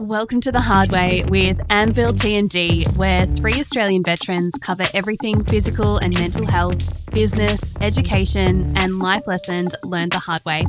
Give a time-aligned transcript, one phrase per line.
[0.00, 5.96] Welcome to the Hard Way with Anvil T&D, where three Australian veterans cover everything physical
[5.96, 10.66] and mental health, business, education, and life lessons learned the hard way.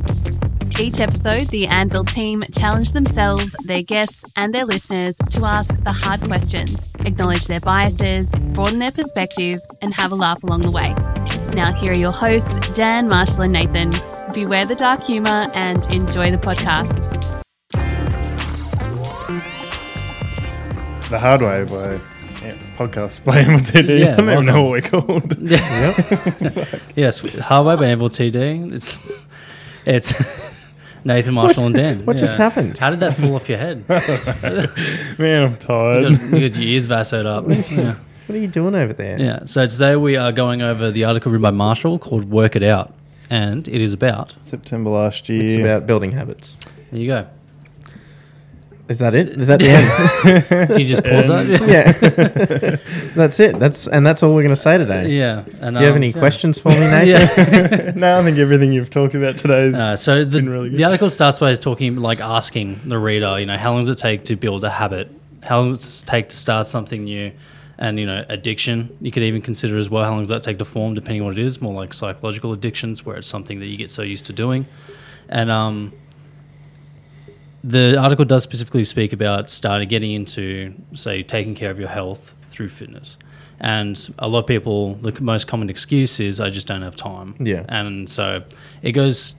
[0.80, 5.92] Each episode, the Anvil team challenge themselves, their guests, and their listeners to ask the
[5.92, 10.94] hard questions, acknowledge their biases, broaden their perspective, and have a laugh along the way.
[11.54, 13.92] Now, here are your hosts, Dan, Marshall, and Nathan.
[14.32, 17.27] Beware the dark humour and enjoy the podcast.
[21.10, 21.94] The Hard Way by
[22.44, 23.98] yeah, podcast by MLTD.
[23.98, 25.38] Yeah, I don't even know what we're called.
[25.50, 25.94] Yeah.
[26.96, 28.72] yes, Hardway by Anvil TD.
[28.74, 28.98] It's
[29.86, 30.12] it's
[31.04, 32.04] Nathan Marshall and Dan.
[32.04, 32.76] what just happened?
[32.76, 33.88] How did that fall off your head?
[33.88, 36.02] Man, I'm You tired.
[36.02, 37.44] got, you got your ears vassoed up.
[37.70, 37.94] Yeah.
[38.26, 39.18] What are you doing over there?
[39.18, 39.46] yeah.
[39.46, 42.92] So today we are going over the article written by Marshall called "Work It Out,"
[43.30, 44.34] and it is about.
[44.42, 45.42] September last year.
[45.46, 46.54] It's about building habits.
[46.90, 47.26] There you go.
[48.88, 49.28] Is that it?
[49.40, 50.78] Is that the end?
[50.80, 51.46] You just pause that.
[51.68, 53.12] yeah.
[53.14, 53.58] that's it.
[53.58, 55.08] That's and that's all we're going to say today.
[55.08, 55.44] Yeah.
[55.60, 56.18] And, Do you have um, any yeah.
[56.18, 57.08] questions for me, Nathan?
[57.08, 57.92] Yeah.
[57.94, 59.74] no, I think everything you've talked about today is.
[59.74, 60.78] Uh, so the, been really good.
[60.78, 63.98] the article starts by talking like asking the reader, you know, how long does it
[63.98, 65.10] take to build a habit?
[65.42, 67.32] How long does it take to start something new?
[67.80, 70.04] And you know, addiction you could even consider as well.
[70.04, 71.60] How long does that take to form, depending on what it is?
[71.60, 74.66] More like psychological addictions, where it's something that you get so used to doing.
[75.28, 75.92] And um,
[77.64, 82.34] the article does specifically speak about starting getting into, say, taking care of your health
[82.48, 83.18] through fitness.
[83.60, 87.34] And a lot of people, the most common excuse is, I just don't have time.
[87.40, 87.64] Yeah.
[87.68, 88.44] And so
[88.82, 89.34] it goes,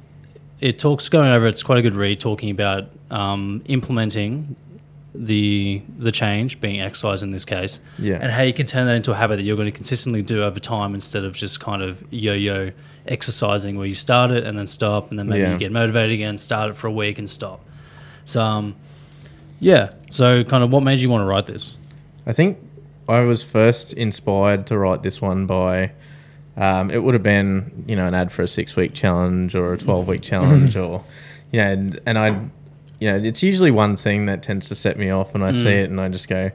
[0.60, 4.56] it talks going over, it's quite a good read talking about um, implementing
[5.16, 8.20] the the change being exercise in this case Yeah.
[8.22, 10.44] and how you can turn that into a habit that you're going to consistently do
[10.44, 12.72] over time instead of just kind of yo-yo
[13.08, 15.54] exercising where you start it and then stop and then maybe Yeah.
[15.54, 17.66] you get motivated again start it for a week and stop
[18.30, 18.76] so um
[19.60, 19.92] yeah.
[20.12, 21.76] So kind of what made you want to write this?
[22.26, 22.58] I think
[23.08, 25.92] I was first inspired to write this one by.
[26.58, 29.78] Um, it would have been, you know, an ad for a six-week challenge or a
[29.78, 31.06] twelve-week challenge, or,
[31.52, 32.28] you know, and, and I,
[33.00, 35.70] you know, it's usually one thing that tends to set me off when I see
[35.70, 36.52] it, and I just go,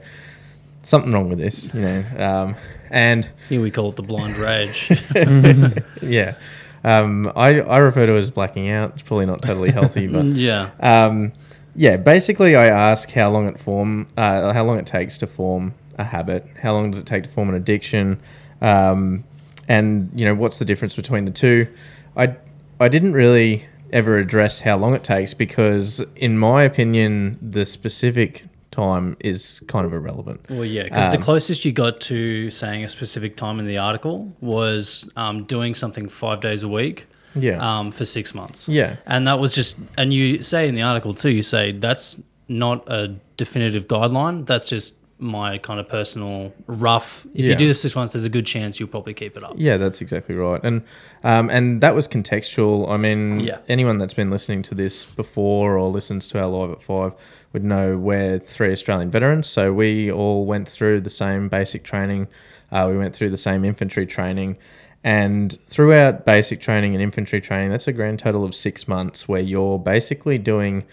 [0.83, 2.55] something wrong with this, you know, um,
[2.91, 4.91] and here we call it the blind rage.
[6.01, 6.35] Yeah,
[6.83, 8.91] um, I I refer to it as blacking out.
[8.91, 10.69] It's probably not totally healthy, but yeah.
[10.81, 11.33] um,
[11.75, 15.73] yeah, basically, I ask how long it form, uh, how long it takes to form
[15.97, 18.19] a habit, how long does it take to form an addiction,
[18.61, 19.23] um,
[19.67, 21.67] and you know what's the difference between the two.
[22.15, 22.35] I
[22.79, 28.45] I didn't really ever address how long it takes because, in my opinion, the specific
[28.71, 30.41] time is kind of irrelevant.
[30.49, 33.77] Well, yeah, because the Um, closest you got to saying a specific time in the
[33.77, 38.67] article was um, doing something five days a week Yeah, um, for six months.
[38.69, 42.21] yeah, And that was just, and you say in the article too, you say that's
[42.47, 44.45] not a definitive guideline.
[44.45, 47.25] That's just my kind of personal rough.
[47.33, 47.49] If Yeah.
[47.51, 49.53] you do this six months, there's a good chance you'll probably keep it up.
[49.57, 50.81] Yeah, that's exactly right, and
[51.23, 52.89] um, and that was contextual.
[52.89, 53.59] I mean, Yeah.
[53.69, 57.13] anyone that's been listening to this before or listens to our live at five
[57.53, 59.47] would know we're three Australian veterans.
[59.47, 62.27] So we all went through the same basic training.
[62.71, 64.57] Uh, we went through the same infantry training,
[65.05, 69.39] and throughout basic training and infantry training, that's a grand total of six months where
[69.39, 70.83] you're basically doing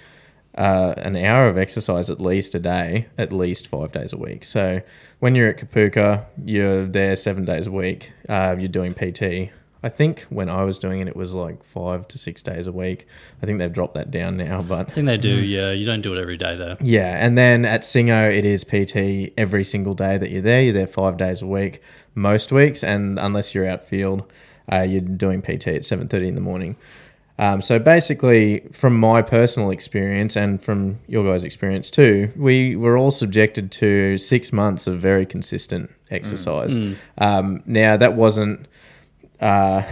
[0.55, 4.45] uh, an hour of exercise at least a day, at least five days a week.
[4.45, 4.83] So
[5.21, 8.13] when you're at Kapooka, you're there seven days a week.
[8.29, 9.51] Uh, you're doing PT.
[9.85, 12.73] I think when I was doing it, it was like five to six days a
[12.73, 13.07] week.
[13.43, 15.73] I think they've dropped that down now, but I think they do, yeah.
[15.73, 16.77] You don't do it every day though.
[16.81, 17.25] yeah.
[17.25, 20.63] And then at Singo, it is PT every single day that you're there.
[20.63, 21.83] You're there five days a week,
[22.15, 24.31] most weeks, and unless you're outfield,
[24.71, 26.77] uh, you're doing PT at seven thirty in the morning.
[27.39, 32.97] Um, so basically, from my personal experience and from your guys' experience too, we were
[32.97, 36.77] all subjected to six months of very consistent exercise.
[37.19, 38.69] Um, now that wasn't
[39.43, 39.83] uh,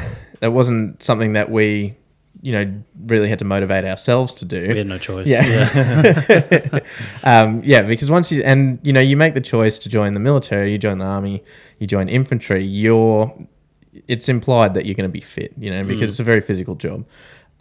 [0.40, 1.96] that wasn't something that we,
[2.40, 4.68] you know, really had to motivate ourselves to do.
[4.68, 5.26] We had no choice.
[5.26, 6.80] Yeah.
[7.24, 10.20] um, yeah, because once you and you know you make the choice to join the
[10.20, 11.42] military, you join the army,
[11.78, 13.34] you join infantry, you're
[14.06, 16.76] it's implied that you're going to be fit, you know, because it's a very physical
[16.76, 17.04] job.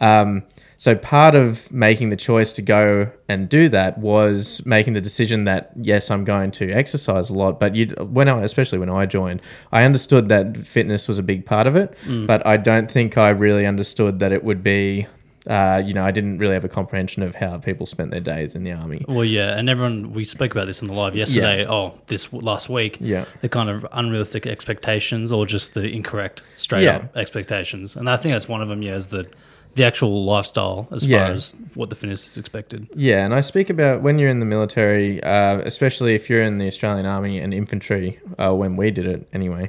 [0.00, 0.44] Um,
[0.80, 5.44] so part of making the choice to go and do that was making the decision
[5.44, 7.60] that yes, I'm going to exercise a lot.
[7.60, 9.42] But you, when I, especially when I joined,
[9.72, 11.92] I understood that fitness was a big part of it.
[12.26, 15.06] But I don't think I really understood that it would be.
[15.46, 18.54] Uh, you know, I didn't really have a comprehension of how people spent their days
[18.54, 19.04] in the army.
[19.08, 21.66] Well, yeah, and everyone we spoke about this in the live yesterday.
[21.66, 22.96] Oh, this last week.
[23.00, 23.24] Yeah.
[23.42, 26.96] the kind of unrealistic expectations, or just the incorrect, straight Yeah.
[26.96, 28.80] up expectations, and I think that's one of them.
[28.82, 29.32] Yeah, is that
[29.74, 31.24] the actual lifestyle as Yeah.
[31.26, 32.88] far as what the fitness is expected.
[32.94, 36.58] Yeah, and I speak about when you're in the military, uh, especially if you're in
[36.58, 38.18] the Australian Army and infantry.
[38.38, 39.68] Uh, when we did it, anyway,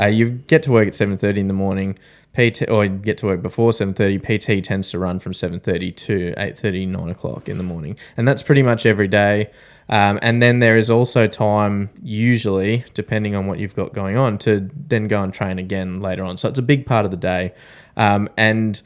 [0.00, 1.98] uh, you get to work at seven thirty in the morning.
[2.34, 4.18] PT or you get to work before seven thirty.
[4.18, 8.26] PT tends to run from seven thirty to 8.30, 9 o'clock in the morning, and
[8.26, 9.50] that's pretty much every day.
[9.90, 14.38] Um, and then there is also time, usually depending on what you've got going on,
[14.38, 16.38] to then go and train again later on.
[16.38, 17.52] So it's a big part of the day,
[17.98, 18.80] um, and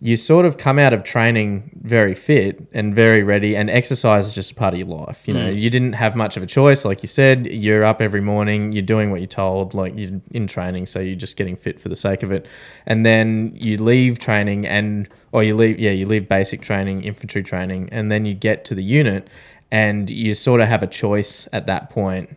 [0.00, 4.34] you sort of come out of training very fit and very ready and exercise is
[4.34, 5.50] just a part of your life you know?
[5.50, 5.60] Mm.
[5.60, 8.82] You didn't have much of a choice like you said you're up every morning you're
[8.82, 11.96] doing what you're told like you're in training so you're just getting fit for the
[11.96, 12.46] sake of it.
[12.86, 17.42] And then you leave training and or you leave yeah you leave basic training infantry
[17.42, 19.28] training and then you get to the unit
[19.70, 22.36] and you sort of have a choice at that point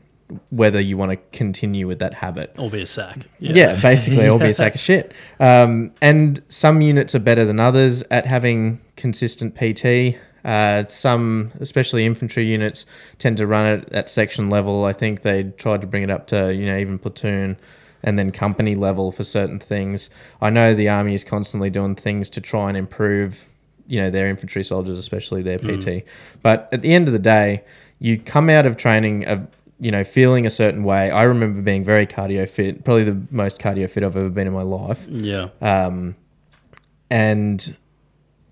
[0.49, 3.27] whether you want to continue with that habit Or be a sack.
[3.39, 5.13] yeah, basically, or be a sack of shit.
[5.39, 10.17] Um, and some units are better than others at having consistent PT.
[10.43, 12.85] Uh, some, especially infantry units,
[13.19, 14.85] tend to run it at section level.
[14.85, 17.57] I think they tried to bring it up to you know even platoon
[18.03, 20.09] and then company level for certain things.
[20.41, 23.45] I know the army is constantly doing things to try and improve
[23.87, 26.05] you know their infantry soldiers, especially their PT.
[26.41, 27.63] But at the end of the day,
[27.99, 29.47] you come out of training a
[29.79, 31.09] you know feeling a certain way.
[31.11, 34.53] I remember being very cardio fit, probably the most cardio fit I've ever been in
[34.53, 35.05] my life.
[35.07, 35.49] Yeah.
[35.61, 36.15] Um,
[37.09, 37.75] and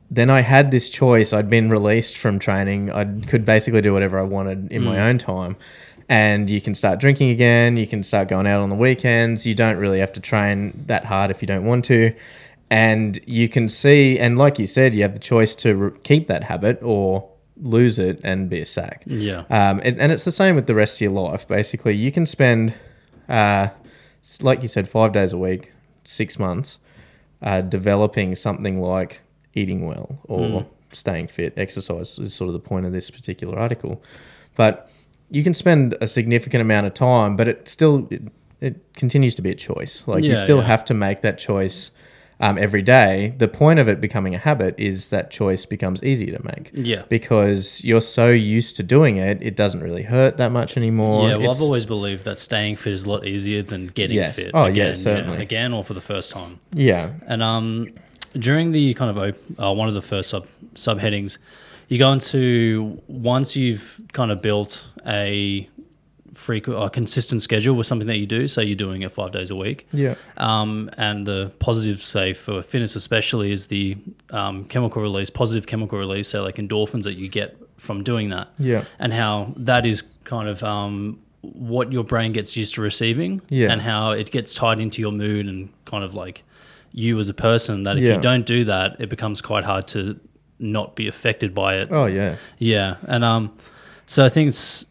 [0.10, 1.34] then I had this choice.
[1.34, 2.92] I'd been released from training.
[2.92, 5.58] I could basically do whatever I wanted in my own time.
[6.08, 7.78] And you can start drinking again.
[7.78, 9.46] You can start going out on the weekends.
[9.46, 12.14] You don't really have to train that hard if you don't want to.
[12.70, 16.28] And you can see, and like you said, you have the choice to re- keep
[16.28, 19.04] that habit or lose it and be a sack.
[19.06, 19.44] Yeah.
[19.50, 21.48] Um, and, and it's the same with the rest of your life.
[21.48, 22.74] Basically, you can spend,
[23.30, 23.70] uh,
[24.42, 25.72] like you said, five days a week,
[26.04, 26.80] six months,
[27.42, 29.22] uh, developing something like
[29.54, 31.54] eating well or staying fit.
[31.58, 34.02] Exercise is sort of the point of this particular article.
[34.56, 34.90] But
[35.30, 38.24] you can spend a significant amount of time, but it still it,
[38.62, 40.08] it continues to be a choice.
[40.08, 40.64] Like you still yeah.
[40.68, 41.92] have to make that choice.
[42.40, 46.38] Um, every day, the point of it becoming a habit is that choice becomes easier
[46.38, 47.04] to make Yeah.
[47.08, 51.30] because you're so used to doing it, it doesn't really hurt that much anymore.
[51.30, 54.18] Yeah, well, It's- I've always believed that staying fit is a lot easier than getting
[54.18, 54.36] Yes.
[54.36, 54.52] fit.
[54.54, 55.38] Oh, yeah, again, certainly.
[55.42, 56.60] again, or for the first time.
[56.74, 57.88] yeah, And um,
[58.38, 60.46] during the kind of op- uh, one of the first sub
[60.76, 61.38] subheadings,
[61.88, 65.70] you go into once you've kind of built a
[66.36, 68.48] frequent or consistent schedule with something that you do.
[68.48, 69.88] So you're doing it five days a week.
[69.92, 73.98] yeah, Um, and the positive, say for fitness especially, is the
[74.32, 78.50] um, chemical release, positive chemical release, so like endorphins that you get from doing that,
[78.58, 83.42] yeah, and how that is kind of um, what your brain gets used to receiving,
[83.50, 83.72] Yeah.
[83.72, 86.44] and how it gets tied into your mood and kind of like
[86.92, 87.84] you as a person.
[87.84, 88.16] That if Yeah.
[88.16, 90.20] you don't do that, it becomes quite hard to
[90.60, 91.90] not be affected by it.
[91.92, 93.52] oh yeah, Yeah, and um,
[94.08, 94.88] so I think it's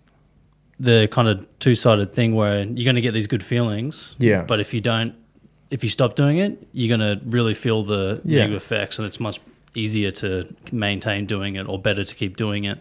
[0.84, 4.14] the kind of two sided thing where you're going to get these good feelings.
[4.18, 4.42] Yeah.
[4.42, 5.14] But if you don't,
[5.70, 8.40] if you stop doing it, you're going to really feel the Yeah.
[8.40, 9.40] negative effects, and it's much
[9.74, 12.78] easier to maintain doing it or better to keep doing it.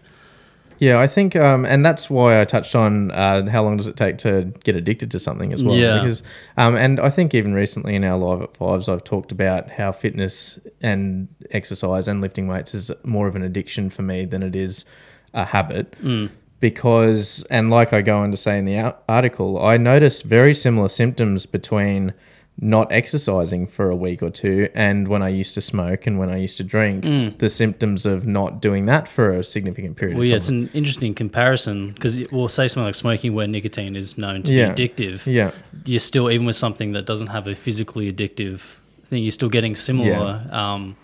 [0.79, 0.99] yeah.
[0.99, 4.17] I think, um, and that's why I touched on uh, how long does it take
[4.19, 5.75] to get addicted to something as well.
[5.75, 5.99] Yeah.
[5.99, 6.23] Because,
[6.57, 9.91] um, and I think even recently in our live at fives, I've talked about how
[9.93, 14.55] fitness and exercise and lifting weights is more of an addiction for me than it
[14.55, 14.83] is
[15.33, 15.95] a habit.
[16.63, 20.87] Because and like I go on to say in the article, I noticed very similar
[20.87, 22.13] symptoms between
[22.57, 26.29] not exercising for a week or two and when I used to smoke and when
[26.29, 27.03] I used to drink,
[27.39, 30.69] the symptoms of not doing that for a significant period Well, of yeah, it's an
[30.73, 34.71] interesting comparison because we'll say something like smoking, where nicotine is known to Yeah.
[34.71, 35.25] be addictive.
[35.25, 35.51] yeah,
[35.85, 39.23] You're still even with something that doesn't have a physically addictive thing.
[39.23, 40.95] You're still getting similar um,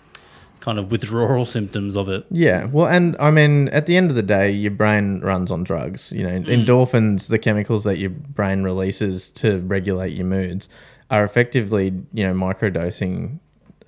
[0.60, 2.26] kind of withdrawal symptoms of it.
[2.30, 2.66] yeah.
[2.66, 6.12] Well, and I mean, at the end of the day, your brain runs on drugs.
[6.12, 10.68] You know, endorphins, the chemicals that your brain releases to regulate your moods,
[11.10, 13.38] are effectively, you know, microdosing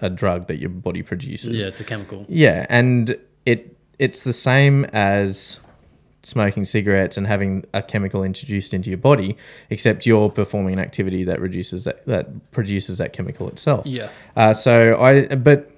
[0.00, 1.60] a drug that your body produces.
[1.60, 2.26] Yeah, it's a chemical.
[2.28, 5.58] Yeah, and it it's the same as
[6.24, 9.36] smoking cigarettes and having a chemical introduced into your body,
[9.70, 13.86] except you're performing an activity that reduces that that produces that chemical itself.
[13.86, 14.08] Yeah.
[14.36, 15.71] Uh, so I but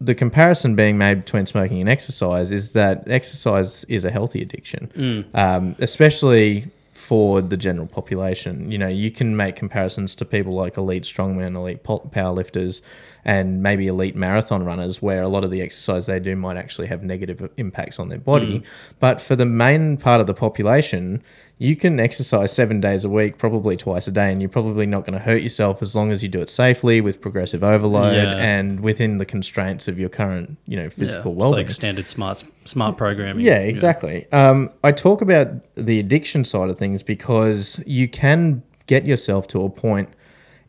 [0.00, 4.90] the comparison being made between smoking and exercise is that exercise is a healthy addiction,
[5.34, 8.70] um, especially for the general population.
[8.70, 12.80] You know, you can make comparisons to people like elite strongmen, elite po- powerlifters,
[13.24, 16.86] and maybe elite marathon runners, where a lot of the exercise they do might actually
[16.88, 18.62] have negative impacts on their body.
[19.00, 21.22] But for the main part of the population,
[21.62, 25.04] you can exercise seven days a week, probably twice a day, and you're probably not
[25.04, 28.34] going to hurt yourself as long as you do it safely with progressive overload Yeah.
[28.38, 31.66] and within the constraints of your current, you know, physical yeah, well-being.
[31.66, 33.44] Like standard smart smart programming.
[33.44, 34.26] Yeah, exactly.
[34.32, 39.62] Um, I talk about the addiction side of things because you can get yourself to
[39.62, 40.08] a point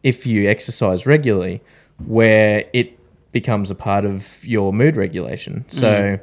[0.04, 1.62] if you exercise regularly
[2.06, 3.00] where it
[3.32, 5.64] becomes a part of your mood regulation.
[5.70, 6.20] So,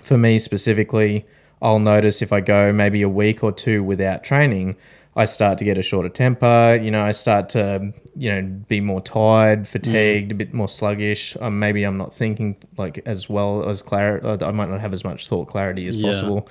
[0.00, 1.26] for me specifically,
[1.64, 4.76] I'll notice if I go maybe a week or two without training,
[5.16, 6.78] I start to get a shorter temper.
[6.80, 11.36] You know, I start to, you know, be more tired, fatigued, a bit more sluggish.
[11.40, 14.20] Um, maybe I'm not thinking like as well as clar.
[14.24, 16.10] uh, I might not have as much thought clarity as Yeah.
[16.10, 16.48] possible.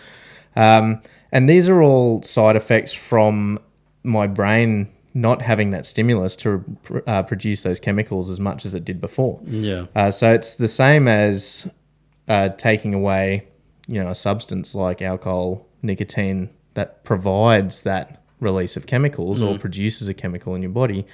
[0.56, 1.02] Um,
[1.32, 3.60] and these are all side effects from
[4.04, 6.64] my brain not having that stimulus to
[7.06, 9.40] uh, produce those chemicals as much as it did before.
[9.46, 9.86] Yeah.
[9.96, 11.68] Uh, so it's the same as
[12.28, 13.48] uh, taking away,
[13.88, 20.08] you know, a substance like alcohol, nicotine that provides that release of chemicals or produces
[20.08, 21.06] a chemical in your body,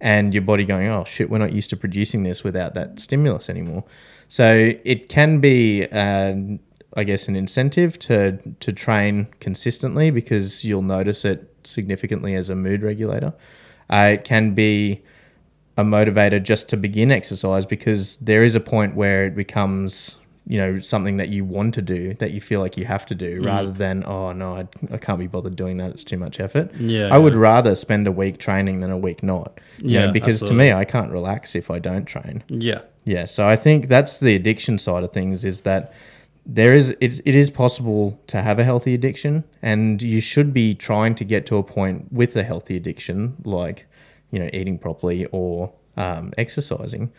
[0.00, 3.48] and your body going, oh shit, we're not used to producing this without that stimulus
[3.48, 3.84] anymore.
[4.28, 6.34] So it can be, uh,
[6.96, 12.54] I guess, an incentive to to train consistently because you'll notice it significantly as a
[12.54, 13.32] mood regulator.
[13.88, 15.02] Uh, it can be
[15.76, 20.16] a motivator just to begin exercise because there is a point where it becomes
[20.48, 23.14] you know something that you want to do that you feel like you have to
[23.14, 26.38] do rather than oh no I, I can't be bothered doing that it's too much
[26.38, 27.40] effort Yeah, i would yeah.
[27.40, 30.66] rather spend a week training than a week not you know, Yeah, because absolutely.
[30.68, 32.82] to me i can't relax if i don't train Yeah.
[33.04, 35.92] yeah, so I think that's the addiction side of things is that
[36.48, 40.74] there is it, it is possible to have a healthy addiction and you should be
[40.76, 43.86] trying to get to a point with a healthy addiction like
[44.30, 47.10] you know eating properly or um, exercising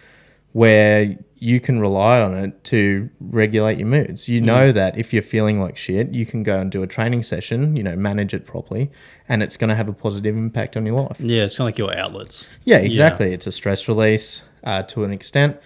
[0.57, 4.27] where you can rely on it to regulate your moods.
[4.27, 7.21] You know that if you're feeling like shit, you can go and do a training
[7.21, 8.89] session, you know, manage it properly,
[9.29, 11.17] and it's going to have a positive impact on your life.
[11.19, 11.43] Yeah.
[11.43, 12.47] It's kind of like your outlets.
[12.63, 13.33] Yeah, exactly.
[13.33, 15.57] It's a stress release uh, to an extent.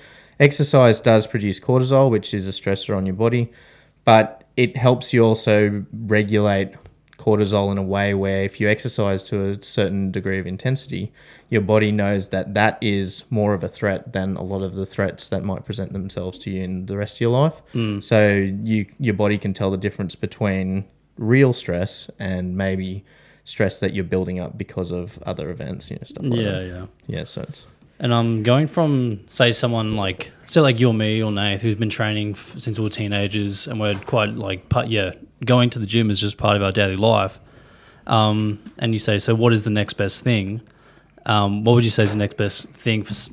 [0.42, 3.50] Exercise does produce cortisol, which is a stressor on your body,
[4.04, 6.74] but it helps you also regulate
[7.22, 11.12] cortisol in a way where if you exercise to a certain degree of intensity,
[11.50, 14.86] your body knows that that is more of a threat than a lot of the
[14.86, 17.62] threats that might present themselves to you in the rest of your life.
[17.74, 18.02] Mm.
[18.02, 18.30] So
[18.72, 20.86] you your body can tell the difference between
[21.18, 23.04] real stress and maybe
[23.44, 26.52] stress that you're building up because of other events, you know, stuff like Yeah.
[26.52, 26.66] that.
[26.68, 26.86] Yeah.
[27.08, 27.66] Yeah, so it's
[28.02, 31.76] And I'm going from say someone like say like you or me or Nath who's
[31.76, 35.14] been training f- since we were teenagers and we're quite like part yeah
[35.46, 37.40] going to the gym is just part of our daily life.
[38.08, 40.62] Um, and you say so what is the next best thing?
[41.28, 43.32] Um, what would you say is the next best thing for s-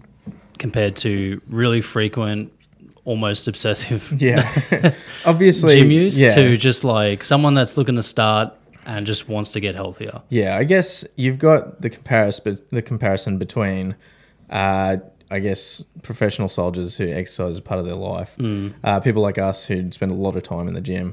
[0.58, 2.52] compared to really frequent,
[3.06, 4.92] almost obsessive yeah.
[5.24, 6.34] Obviously, gym use yeah.
[6.34, 8.52] to just like someone that's looking to start
[8.84, 10.20] and just wants to get healthier?
[10.28, 13.94] Yeah, I guess you've got the comparison the comparison between,
[14.50, 14.96] uh,
[15.30, 18.34] I guess professional soldiers who exercise as part of their life,
[18.84, 21.12] uh, people like us who spend a lot of time in the gym,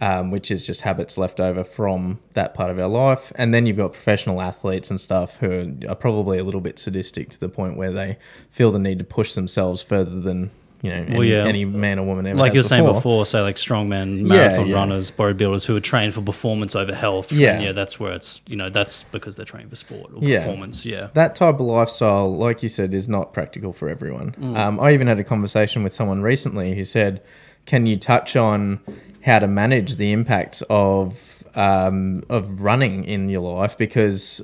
[0.00, 3.64] um, which is just habits left over from that part of our life, and then
[3.64, 7.48] you've got professional athletes and stuff who are probably a little bit sadistic to the
[7.48, 8.18] point where they
[8.50, 10.50] feel the need to push themselves further than
[10.84, 11.44] you know any, yeah.
[11.46, 14.76] any man or woman ever Like you were saying before, say like strongmen, marathon yeah.
[14.76, 17.32] runners, bodybuilders who are trained for performance over health.
[17.32, 17.54] Yeah.
[17.54, 20.40] And yeah, that's where it's you know that's because they're trained for sport or Yeah.
[20.40, 20.84] performance.
[20.84, 24.34] Yeah, that type of lifestyle, like you said, is not practical for everyone.
[24.56, 27.22] Um, I even had a conversation with someone recently who said,
[27.64, 28.80] "Can you touch on
[29.22, 33.78] how to manage the impacts of um, of running in your life?
[33.78, 34.42] Because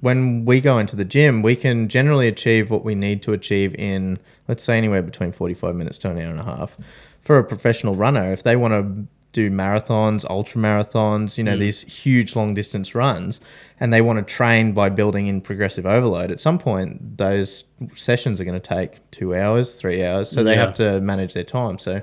[0.00, 3.74] when we go into the gym, we can generally achieve what we need to achieve
[3.74, 6.76] in, let's say, anywhere between forty five minutes to an hour and a half.
[7.22, 11.60] For a professional runner, if they want to do marathons, ultra marathons, you know, mm.
[11.60, 13.40] these huge long distance runs,
[13.78, 17.64] and they want to train by building in progressive overload, at some point those
[17.94, 20.30] sessions are going to take two hours, three hours.
[20.30, 20.62] So they Yeah.
[20.66, 21.78] have to manage their time.
[21.78, 22.02] So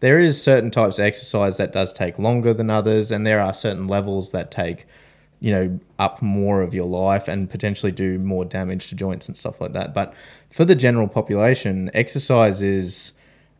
[0.00, 3.52] there is certain types of exercise that does take longer than others, and there are
[3.52, 4.86] certain levels that take,
[5.44, 9.36] you know, up more of your life and potentially do more damage to joints and
[9.36, 9.92] stuff like that.
[9.92, 10.14] But
[10.50, 13.12] for the general population, exercise is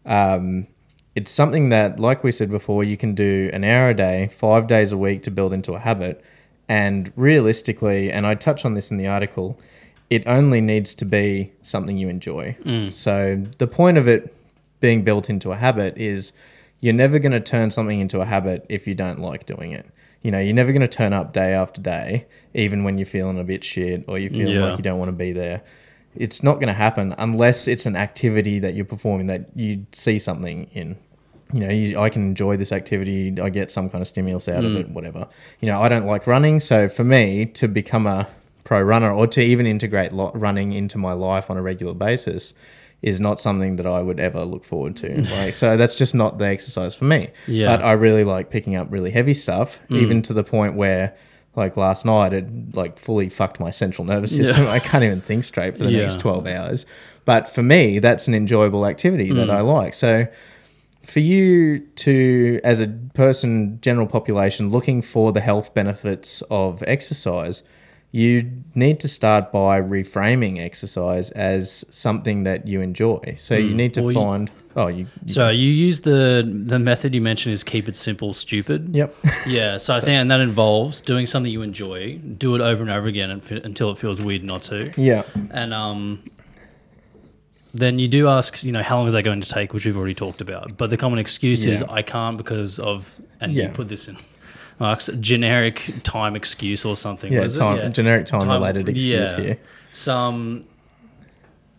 [0.07, 0.67] um,
[1.15, 4.67] it's something that, like we said before, you can do an hour a day, five
[4.67, 6.25] days a week to build into a habit.
[6.71, 9.61] And realistically, and I touch on this in the article,
[10.09, 12.57] it only needs to be something you enjoy.
[12.93, 14.35] So the point of it
[14.81, 16.33] being built into a habit is
[16.81, 19.85] you're never going to turn something into a habit if you don't like doing it.
[20.25, 23.39] You know, you're never going to turn up day after day, even when you're feeling
[23.39, 24.65] a bit shit or you feel Yeah.
[24.65, 25.63] like you don't want to be there
[26.17, 30.19] it's not going to happen unless it's an activity that you're performing that you see
[30.19, 30.97] something in.
[31.53, 33.35] You know, you, I can enjoy this activity.
[33.41, 34.81] I get some kind of stimulus out of mm.
[34.81, 35.29] it, whatever.
[35.61, 38.29] You know, I don't like running, so for me to become a
[38.65, 42.55] pro runner or to even integrate lo- running into my life on a regular basis
[43.05, 45.23] is not something that I would ever look forward to.
[45.37, 47.31] like, so that's just not the exercise for me.
[47.47, 47.67] Yeah.
[47.67, 49.99] But I really like picking up really heavy stuff, mm.
[50.01, 51.15] even to the point where,
[51.55, 54.67] like last night, it like fully fucked my central nervous system.
[54.79, 56.07] I can't even think straight for the Yeah.
[56.07, 56.87] next twelve hours.
[57.27, 59.55] But for me, that's an enjoyable activity that mm.
[59.55, 59.93] I like.
[59.93, 60.27] So
[61.05, 67.63] for you to, as a person, general population, looking for the health benefits of exercise,
[68.21, 73.35] you need to start by reframing exercise as something that you enjoy.
[73.39, 74.51] So you need to Well, you- find.
[74.77, 75.07] oh, you.
[75.27, 78.81] So you use the the method you mentioned is keep it simple, stupid.
[78.95, 79.11] Yep.
[79.59, 82.91] Yeah, so I think and that involves doing something you enjoy, do it over and
[82.99, 84.93] over again until it feels weird not to.
[84.97, 85.23] yeah.
[85.51, 86.23] And um,
[87.83, 89.97] then you do ask, you know, how long is that going to take, which we've
[89.97, 90.77] already talked about.
[90.77, 93.65] But the common excuse is I can't because of, and Yeah.
[93.65, 94.17] you put this in
[94.81, 97.33] Mark's generic time excuse or something.
[97.33, 97.61] Yeah, what is it?
[97.61, 99.41] time, generic time, related excuse yeah.
[99.41, 99.59] here.
[99.93, 100.65] Some,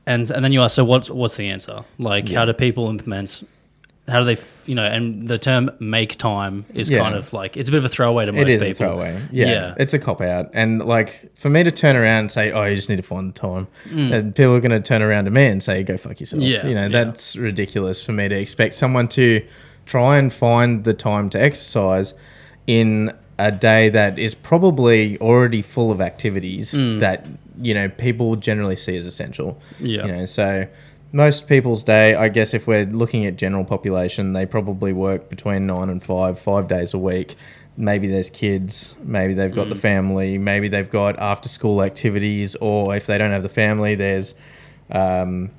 [0.06, 1.84] and and then you ask, so what's what's the answer?
[1.98, 2.40] Like, Yeah.
[2.40, 3.44] how do people implement?
[4.08, 4.86] How do they, f- you know?
[4.86, 7.00] And the term "make time" is Yeah.
[7.00, 8.70] kind of like it's a bit of a throwaway to most It is people.
[8.70, 9.20] a throwaway.
[9.32, 9.74] Yeah, Yeah.
[9.78, 10.52] It's a cop out.
[10.54, 13.34] And like for me to turn around and say, oh, you just need to find
[13.34, 16.20] the time, and people are going to turn around to me and say, go fuck
[16.20, 16.44] yourself.
[16.44, 16.48] Mm.
[16.48, 17.04] Yeah, You know, yeah.
[17.06, 19.44] that's ridiculous for me to expect someone to
[19.88, 22.14] try and find the time to exercise
[22.68, 27.28] in a day that is probably already full of activities that,
[27.60, 29.60] you know, people generally see as essential.
[29.80, 29.88] Mm.
[29.88, 30.06] Yeah.
[30.06, 30.68] You know, so
[31.12, 35.68] most people's day, I guess, if we're looking at general population, they probably work between
[35.68, 37.36] nine and five, five days a week.
[37.78, 42.96] Maybe there's kids, maybe they've got the family, maybe they've got after school activities, or
[42.96, 44.34] if they don't have the family, there's,
[44.92, 45.52] um,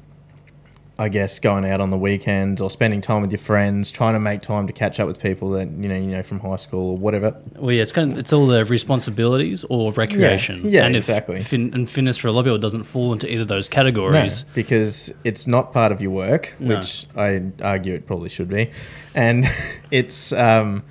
[0.98, 4.18] I guess, going out on the weekends or spending time with your friends, trying to
[4.20, 6.92] make time to catch up with people that you know you know from high school
[6.92, 7.36] or whatever.
[7.56, 10.62] Well, yeah, it's kind of it's all the responsibilities or recreation.
[10.66, 11.40] Yeah, and exactly.
[11.42, 13.74] Fin- and fitness for a lot of people doesn't fall into either of those No,
[13.74, 14.46] categories.
[14.54, 16.78] because it's not part of your work, No.
[16.78, 18.70] which I argue it probably should be,
[19.14, 19.46] and
[19.90, 20.82] it's um,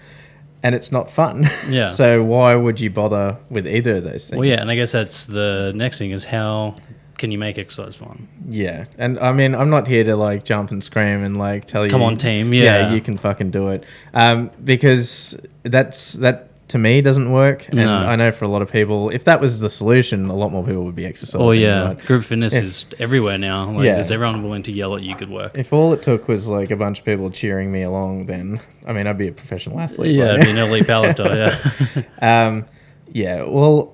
[0.62, 1.50] and it's not fun.
[1.68, 1.88] Yeah.
[2.02, 4.38] so why would you bother with either of those things?
[4.40, 6.76] Well, yeah, and I guess that's the next thing is how
[7.18, 8.28] can you make exercise fun?
[8.50, 11.84] Yeah, and I mean, I'm not here to like jump and scream and like tell
[11.84, 12.94] you, Come on, team, yeah.
[12.94, 17.96] you can fucking do it, um, because that's that to me doesn't work, and No.
[17.96, 20.66] I know for a lot of people, if that was the solution, a lot more
[20.66, 21.42] people would be exercising.
[21.42, 22.00] Oh yeah, right?
[22.06, 23.70] group fitness If- is everywhere now.
[23.72, 24.00] Like, Yeah.
[24.00, 25.16] is everyone willing to yell at you?
[25.16, 25.52] Good work.
[25.56, 28.94] If all it took was like a bunch of people cheering me along, then I
[28.94, 30.16] mean, I'd be a professional athlete.
[30.16, 31.54] Yeah, by be an elite powerlifter.
[31.96, 32.04] Yeah.
[32.48, 32.66] Um,
[33.12, 33.94] yeah, well,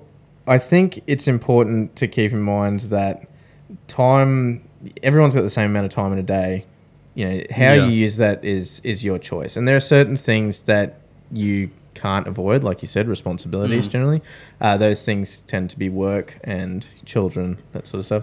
[0.52, 3.26] I think it's important to keep in mind that
[3.88, 4.62] time.
[5.02, 6.64] Everyone's got the same amount of time in a day.
[7.14, 7.86] You know how Yeah.
[7.86, 10.88] you use that is is your choice, and there are certain things that
[11.30, 11.70] you
[12.02, 13.90] can't avoid, like you said, responsibilities Mm.
[13.92, 14.22] generally.
[14.60, 18.22] Uh, those things tend to be work and children, that sort of stuff.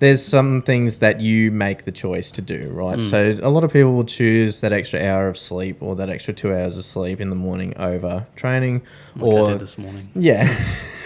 [0.00, 2.98] There's some things that you make the choice to do, right?
[2.98, 3.10] Mm.
[3.10, 6.34] So a lot of people will choose that extra hour of sleep or that extra
[6.34, 8.82] two hours of sleep in the morning over training,
[9.16, 10.10] Like or I did this morning.
[10.14, 10.52] yeah.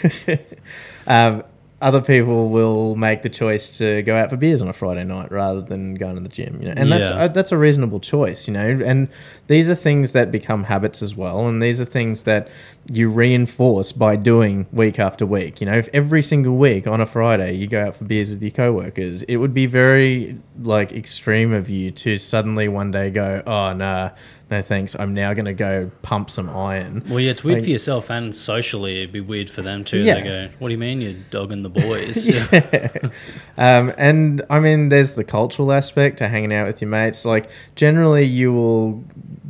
[1.06, 1.42] um,
[1.84, 5.30] other people will make the choice to go out for beers on a Friday night
[5.30, 7.16] rather than going to the gym, you know, and that's Yeah.
[7.24, 8.80] uh, that's a reasonable choice, you know.
[8.84, 9.08] And
[9.48, 12.48] these are things that become habits as well, and these are things that
[12.90, 15.60] you reinforce by doing week after week.
[15.60, 18.42] You know, if every single week on a Friday you go out for beers with
[18.42, 23.42] your coworkers, it would be very like extreme of you to suddenly one day go,
[23.46, 24.10] "Oh no,
[24.50, 27.64] no thanks, I'm now going to go pump some iron." Well, yeah, it's weird Like-
[27.64, 28.98] for yourself and socially.
[28.98, 29.98] It'd be weird for them too.
[30.00, 30.14] Yeah.
[30.16, 32.28] They go, "What do you mean you're dogging the boys?"
[33.56, 37.24] um, and I mean, there's the cultural aspect to hanging out with your mates.
[37.24, 39.04] Like, generally, you will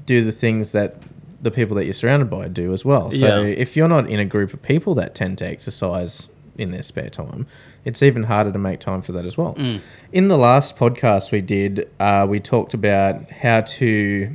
[0.06, 0.96] do the things that
[1.42, 3.10] the people that you're surrounded by do as well.
[3.10, 3.54] So, Yeah.
[3.58, 7.10] if you're not in a group of people that tend to exercise in their spare
[7.10, 7.46] time,
[7.84, 9.54] it's even harder to make time for that as well.
[9.54, 9.80] Mm.
[10.12, 14.30] In the last podcast we did, uh, we talked about how to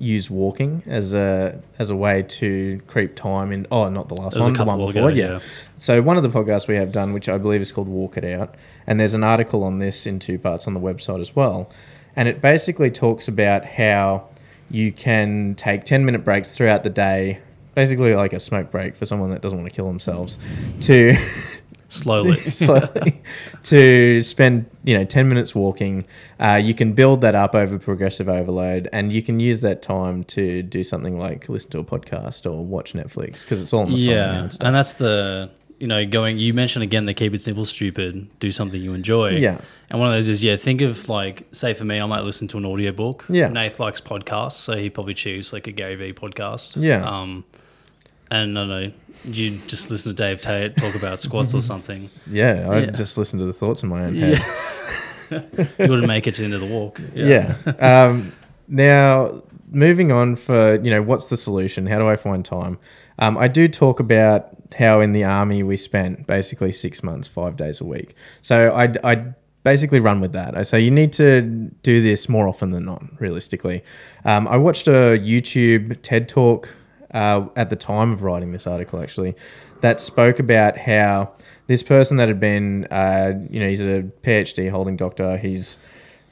[0.00, 3.66] use walking as a as a way to creep time in.
[3.70, 5.10] Oh, not the last There was a one, the one ago, before.
[5.10, 5.32] yeah.
[5.34, 5.40] yeah.
[5.76, 8.24] So one of the podcasts we have done, which I believe is called Walk It
[8.24, 8.54] Out,
[8.86, 11.70] and there's an article on this in two parts on the website as well,
[12.16, 14.26] and it basically talks about how
[14.70, 17.38] you can take 10 minute breaks throughout the day,
[17.74, 20.38] basically like a smoke break for someone that doesn't want to kill themselves,
[20.80, 21.16] to
[21.90, 22.38] Slowly.
[22.50, 23.20] slowly
[23.64, 26.06] to spend you know 10 minutes walking
[26.38, 30.24] uh, you can build that up over progressive overload and you can use that time
[30.24, 33.90] to do something like listen to a podcast or watch netflix because it's all on
[33.92, 34.66] the phone yeah, and stuff.
[34.66, 35.50] and that's the
[35.80, 36.38] you know, going.
[36.38, 38.28] You mentioned again the keep it simple, stupid.
[38.38, 39.30] Do something you enjoy.
[39.30, 39.58] Yeah.
[39.88, 40.56] And one of those is yeah.
[40.56, 43.24] Think of like, say for me, I might listen to an audiobook.
[43.30, 43.48] Yeah.
[43.48, 46.80] Nath likes podcasts, so he probably choose like a Gary Vee podcast.
[46.80, 47.02] Yeah.
[47.02, 47.44] Um,
[48.30, 48.92] and I don't know.
[49.24, 52.08] You just listen to Dave Tate talk about squats or something.
[52.26, 52.90] Yeah, I Yeah.
[52.90, 54.42] just listen to the thoughts in my own head.
[55.30, 55.38] You
[55.78, 57.00] wouldn't make it to the end of the walk.
[57.14, 57.54] Yeah.
[57.78, 58.32] um,
[58.66, 61.86] now, moving on for, you know, what's the solution?
[61.86, 62.78] How do I find time?
[63.20, 67.56] Um, I do talk about how in the army we spent basically six months, five
[67.56, 68.16] days a week.
[68.40, 69.24] So I, I
[69.62, 70.56] basically run with that.
[70.56, 71.42] I say you need to
[71.84, 73.84] do this more often than not, realistically.
[74.24, 76.70] Um, I watched a YouTube TED talk
[77.12, 79.34] uh, at the time of writing this article, actually,
[79.80, 81.32] that spoke about how
[81.66, 85.36] this person that had been, uh, you know, he's a PhD holding doctor.
[85.36, 85.78] He's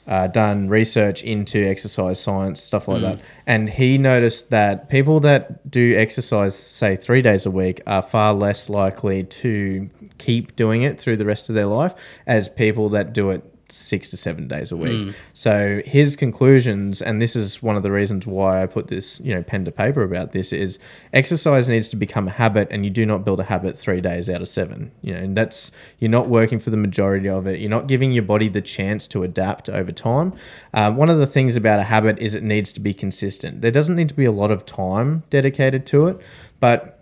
[0.09, 3.19] uh, done research into exercise science, stuff like that.
[3.47, 8.33] And he noticed that people that do exercise, say, three days a week, are far
[8.33, 11.95] less likely to keep doing it through the rest of their life
[12.27, 15.15] as people that do it six to seven days a week.
[15.33, 19.35] So his conclusions, and this is one of the reasons why I put this, you
[19.35, 20.79] know, pen to paper about this, is
[21.13, 24.29] exercise needs to become a habit, and you do not build a habit three days
[24.31, 24.91] out of seven.
[25.03, 27.61] You know, and that's you're not working for the majority of it.
[27.61, 30.33] You're not giving your body the chance to adapt over time.
[30.73, 33.61] Uh, one of the things about a habit is it needs to be consistent.
[33.61, 36.21] There doesn't need to be a lot of time dedicated to it,
[36.61, 36.98] but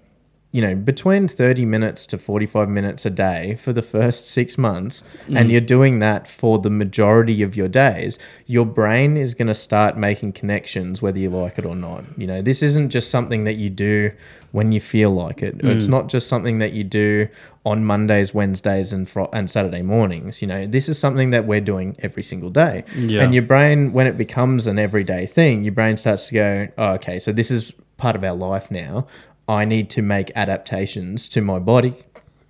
[0.56, 5.04] you know, between 30 minutes to 45 minutes a day for the first six months,
[5.26, 5.52] and mm.
[5.52, 9.98] you're doing that for the majority of your days, your brain is going to start
[9.98, 12.04] making connections whether you like it or not.
[12.16, 14.12] You know, this isn't just something that you do
[14.52, 15.58] when you feel like it.
[15.58, 15.76] Mm.
[15.76, 17.28] It's not just something that you do
[17.66, 20.40] on Mondays, Wednesdays, and fr- and Saturday mornings.
[20.40, 22.82] You know, this is something that we're doing every single day.
[22.96, 23.22] Yeah.
[23.22, 26.92] And your brain, when it becomes an everyday thing, your brain starts to go, oh,
[26.92, 29.06] okay, so this is part of our life now.
[29.48, 31.94] I need to make adaptations to my body.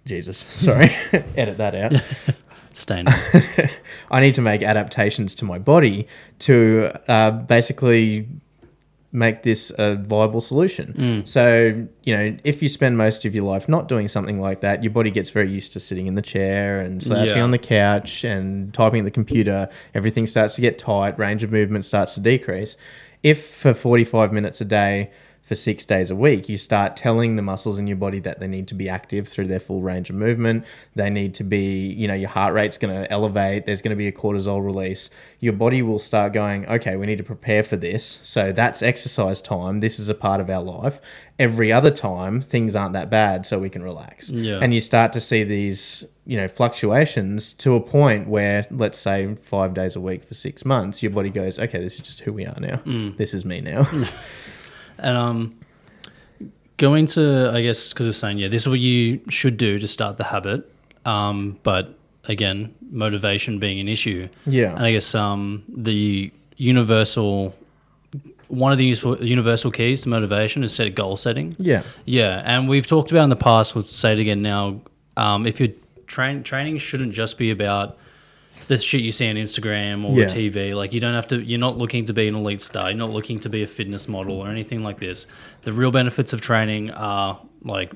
[0.04, 0.90] Jesus, sorry,
[1.36, 2.02] edit that out.
[2.72, 3.06] Staying.
[4.10, 6.06] I need to make adaptations to my body
[6.40, 8.28] to uh, basically
[9.12, 11.24] make this a viable solution.
[11.24, 14.82] So, you know, if you spend most of your life not doing something like that,
[14.84, 17.42] your body gets very used to sitting in the chair and slouching Yeah.
[17.44, 19.70] on the couch and typing at the computer.
[19.94, 22.76] Everything starts to get tight, range of movement starts to decrease.
[23.22, 25.10] If for 45 minutes a day,
[25.46, 28.48] for six days a week, you start telling the muscles in your body that they
[28.48, 30.64] need to be active through their full range of movement.
[30.96, 33.64] They need to be, you know, your heart rate's going to elevate.
[33.64, 35.08] There's going to be a cortisol release.
[35.38, 38.18] Your body will start going, okay, we need to prepare for this.
[38.24, 39.78] So that's exercise time.
[39.78, 41.00] This is a part of our life.
[41.38, 44.28] Every other time, things aren't that bad, so we can relax.
[44.28, 44.58] Yeah.
[44.60, 49.32] And you start to see these, you know, fluctuations to a point where, let's say,
[49.36, 52.32] five days a week for six months, your body goes, okay, this is just who
[52.32, 52.78] we are now.
[52.78, 53.16] Mm.
[53.16, 53.88] This is me now.
[54.98, 55.58] And um,
[56.76, 59.86] going to, I guess, because we're saying, yeah, this is what you should do to
[59.86, 60.70] start the habit.
[61.04, 64.28] Um, but again, motivation being an issue.
[64.46, 64.74] yeah.
[64.74, 67.54] And I guess um, the universal,
[68.48, 71.54] one of the useful, universal keys to motivation is set goal setting.
[71.58, 71.82] Yeah.
[72.04, 73.76] Yeah, and we've talked about in the past.
[73.76, 74.80] Let's say it again now.
[75.16, 75.70] Um, if you're
[76.06, 77.98] train training shouldn't just be about
[78.68, 80.26] the shit you see on Instagram or Yeah.
[80.26, 80.74] TV.
[80.74, 81.40] Like you don't have to.
[81.40, 82.90] You're not looking to be an elite star.
[82.90, 85.26] You're not looking to be a fitness model or anything like this.
[85.62, 87.92] The real benefits of training are like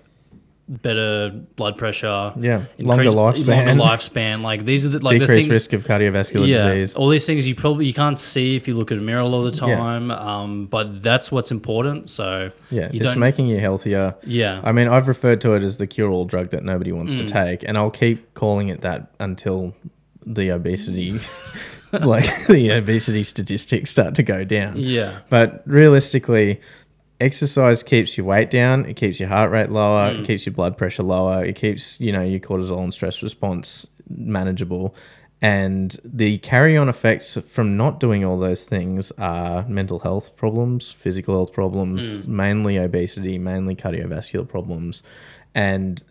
[0.68, 2.32] better blood pressure.
[2.38, 3.66] Yeah, longer lifespan.
[3.66, 4.42] Longer lifespan.
[4.42, 5.48] Like these are the like the things.
[5.48, 6.94] risk of cardiovascular yeah, disease.
[6.94, 9.42] all these things you probably you can't see if you look at a mirror all
[9.42, 9.74] the Yeah.
[9.76, 10.10] time.
[10.12, 12.08] Um, but that's what's important.
[12.08, 13.18] So Yeah, you it's don't.
[13.18, 14.14] making you healthier.
[14.24, 17.18] yeah, I mean, I've referred to it as the cure-all drug that nobody wants Mm.
[17.18, 19.74] to take, and I'll keep calling it that until
[20.34, 21.18] the obesity,
[21.92, 24.76] like the obesity statistics, start to go down.
[24.76, 25.20] yeah.
[25.28, 26.60] But realistically,
[27.20, 28.86] exercise keeps your weight down.
[28.86, 30.12] It keeps your heart rate lower.
[30.12, 30.20] Mm.
[30.20, 31.44] It keeps your blood pressure lower.
[31.44, 34.94] It keeps you know your cortisol and stress response manageable.
[35.42, 41.34] And the carry-on effects from not doing all those things are mental health problems, physical
[41.34, 45.02] health problems, mainly obesity, mainly cardiovascular problems,
[45.54, 46.02] and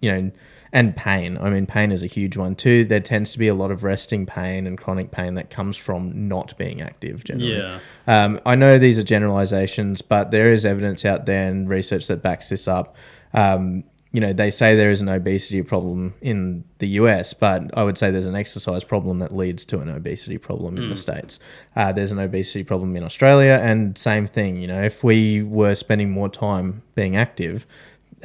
[0.00, 0.30] you know,
[0.72, 1.38] and pain.
[1.40, 2.84] I mean, pain is a huge one too.
[2.84, 6.28] There tends to be a lot of resting pain and chronic pain that comes from
[6.28, 7.24] not being active.
[7.24, 7.78] Generally, Yeah.
[8.06, 12.22] um, I know these are generalizations, but there is evidence out there and research that
[12.22, 12.96] backs this up.
[13.32, 17.82] Um, you know, they say there is an obesity problem in the US, but I
[17.84, 21.38] would say there's an exercise problem that leads to an obesity problem in the States.
[21.76, 24.56] Uh, there's an obesity problem in Australia, and same thing.
[24.56, 27.66] You know, if we were spending more time being active,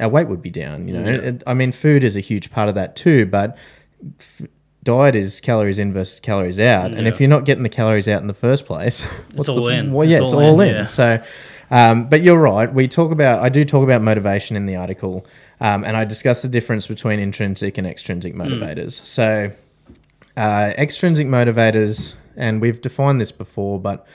[0.00, 0.88] our weight would be down.
[0.88, 1.32] You know, Yeah.
[1.46, 3.56] I mean, food is a huge part of that too, but
[4.20, 4.42] f-
[4.82, 8.20] diet is calories in versus calories out, and if you're not getting the calories out
[8.20, 9.02] in the first place,
[9.34, 9.92] what's all the- in.
[9.92, 10.74] Well, yeah, It's it's, all all in, in.
[10.74, 10.86] yeah.
[10.86, 11.20] So,
[11.70, 12.72] Um, but you're right.
[12.72, 15.26] We talk about, I do talk about motivation in the article,
[15.60, 19.04] um, and I discuss the difference between intrinsic and extrinsic motivators.
[19.04, 19.50] So,
[20.36, 24.06] uh, extrinsic motivators, and we've defined this before, but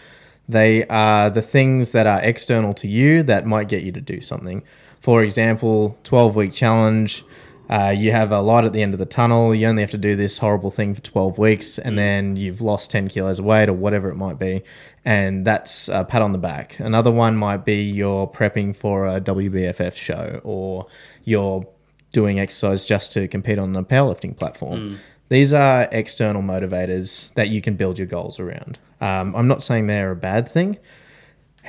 [0.48, 4.22] they are the things that are external to you that might get you to do
[4.22, 4.62] something.
[5.00, 7.24] For example, 12 week challenge.
[7.70, 9.54] Uh, you have a light at the end of the tunnel.
[9.54, 12.90] You only have to do this horrible thing for 12 weeks, and then you've lost
[12.90, 14.64] 10 kilos of weight or whatever it might be.
[15.06, 16.80] And that's a pat on the back.
[16.80, 20.88] Another one might be you're prepping for a WBFF show or
[21.24, 21.68] you're
[22.12, 25.00] doing exercise just to compete on a powerlifting platform.
[25.30, 28.80] These are external motivators that you can build your goals around.
[29.00, 30.80] Um, I'm not saying they're a bad thing.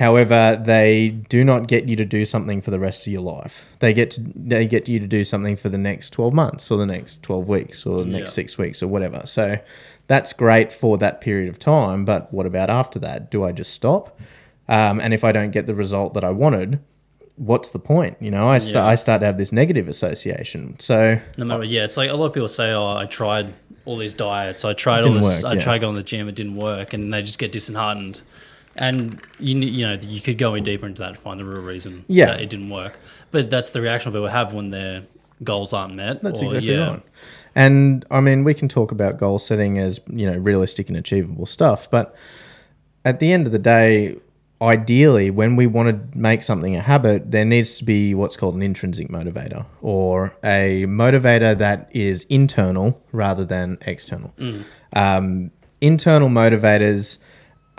[0.01, 3.65] However, they do not get you to do something for the rest of your life.
[3.81, 6.79] They get to, they get you to do something for the next 12 months or
[6.79, 8.41] the next 12 weeks or the next Yeah.
[8.43, 9.21] 6 weeks or whatever.
[9.25, 9.59] So
[10.07, 13.29] that's great for that period of time, but what about after that?
[13.29, 14.19] Do I just stop?
[14.67, 16.79] Um, and if I don't get the result that I wanted,
[17.35, 18.17] what's the point?
[18.19, 18.91] You know, I start Yeah.
[18.91, 20.77] I start to have this negative association.
[20.79, 23.53] So No matter, yeah, it's like a lot of people say, "Oh, I tried
[23.85, 25.59] all these diets, I tried all this, work, I yeah.
[25.59, 28.23] tried going to the gym, it didn't work," and they just get disheartened.
[28.75, 31.61] And you you know you could go in deeper into that and find the real
[31.61, 32.27] reason Yeah.
[32.27, 32.99] that it didn't work.
[33.31, 35.03] But that's the reaction people have when their
[35.43, 36.23] goals aren't met.
[36.23, 37.03] That's or, exactly yeah, right.
[37.55, 41.45] And I mean, we can talk about goal setting as you know realistic and achievable
[41.45, 42.15] stuff, but
[43.03, 44.17] at the end of the day,
[44.61, 48.53] ideally, when we want to make something a habit, there needs to be what's called
[48.55, 54.33] an intrinsic motivator or a motivator that is internal rather than external.
[54.93, 55.49] Um,
[55.81, 57.17] internal motivators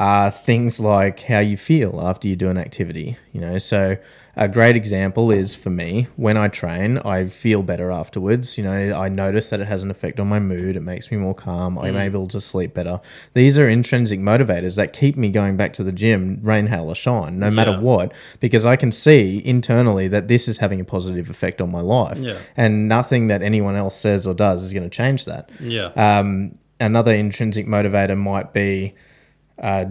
[0.02, 3.16] are things like how you feel after you do an activity.
[3.32, 3.96] You know, so
[4.34, 8.58] a great example is for me when I train, I feel better afterwards.
[8.58, 10.74] You know, I notice that it has an effect on my mood.
[10.74, 11.78] It makes me more calm.
[11.78, 13.00] I'm able to sleep better.
[13.34, 16.96] These are intrinsic motivators that keep me going back to the gym, rain, hail, or
[16.96, 21.30] shine, no matter what, because I can see internally that this is having a positive
[21.30, 22.18] effect on my life.
[22.18, 22.38] Yeah.
[22.56, 25.48] And nothing that anyone else says or does is going to change that.
[25.60, 28.94] yeah, Um, another intrinsic motivator might be,
[29.62, 29.86] uh,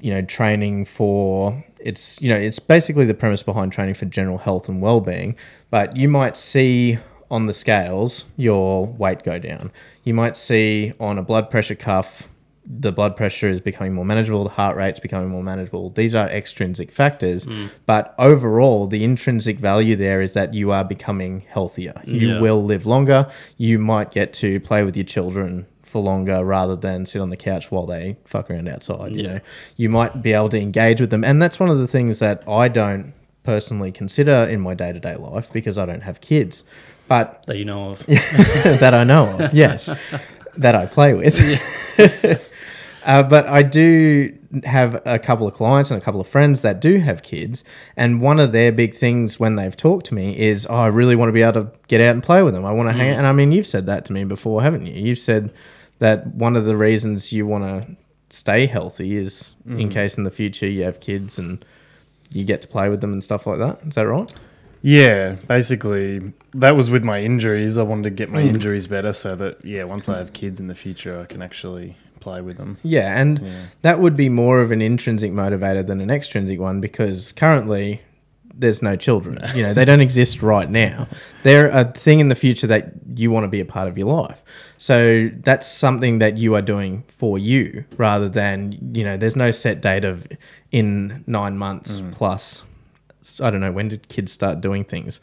[0.00, 4.38] you know, training for it's you know it's basically the premise behind training for general
[4.38, 5.36] health and well-being.
[5.70, 6.98] But you might see
[7.30, 9.70] on the scales your weight go down.
[10.04, 12.28] You might see on a blood pressure cuff
[12.64, 15.90] the blood pressure is becoming more manageable, the heart rate's becoming more manageable.
[15.90, 17.44] These are extrinsic factors,
[17.86, 22.00] but overall, the intrinsic value there is that you are becoming healthier.
[22.04, 22.40] You Yeah.
[22.40, 23.26] will live longer.
[23.56, 27.36] You might get to play with your children for longer rather than sit on the
[27.36, 29.12] couch while they fuck around outside.
[29.12, 29.32] You Yeah.
[29.34, 29.40] know,
[29.76, 32.42] you might be able to engage with them, and that's one of the things that
[32.48, 33.12] I don't
[33.44, 36.64] personally consider in my day to day life because I don't have kids,
[37.08, 38.06] but that you know of.
[38.06, 39.52] that I know of.
[39.64, 39.88] Yes,
[40.56, 41.38] that I play with.
[43.04, 46.80] uh, but I do have a couple of clients and a couple of friends that
[46.80, 47.64] do have kids,
[47.96, 51.16] and one of their big things when they've talked to me is, "Oh, I really
[51.16, 52.64] want to be able to get out and play with them.
[52.64, 53.18] I want to hang." out.
[53.18, 54.92] And I mean, you've said that to me before, haven't you?
[54.94, 55.50] You've said
[56.02, 57.96] that one of the reasons you want to
[58.28, 61.64] stay healthy is in case in the future you have kids and
[62.32, 63.78] you get to play with them and stuff like that.
[63.86, 64.32] Is that right?
[64.82, 67.78] Yeah, basically, that was with my injuries.
[67.78, 68.54] I wanted to get my Mm.
[68.54, 71.94] injuries better so that, yeah, once I have kids in the future, I can actually
[72.18, 72.78] play with them.
[72.82, 73.50] Yeah, and Yeah.
[73.82, 78.00] that would be more of an intrinsic motivator than an extrinsic one because currently
[78.54, 79.38] there's no children.
[79.54, 81.08] You know, they don't exist right now.
[81.42, 84.08] They're a thing in the future that you want to be a part of your
[84.08, 84.42] life.
[84.78, 89.50] So that's something that you are doing for you rather than, you know, there's no
[89.50, 90.26] set date of
[90.70, 92.64] in nine months plus.
[93.40, 95.20] I don't know when did kids start doing things.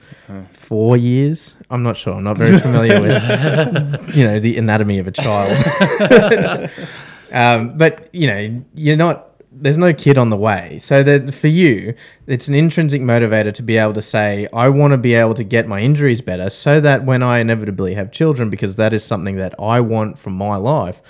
[0.53, 1.55] Four years?
[1.69, 2.13] I'm not sure.
[2.13, 6.71] I'm not very familiar with, you know, the anatomy of a child.
[7.31, 9.28] um, but you know, you're not.
[9.51, 11.95] There's no kid on the way, so that for you,
[12.27, 15.43] it's an intrinsic motivator to be able to say, "I want to be able to
[15.43, 19.37] get my injuries better, so that when I inevitably have children, because that is something
[19.37, 21.01] that I want from my life,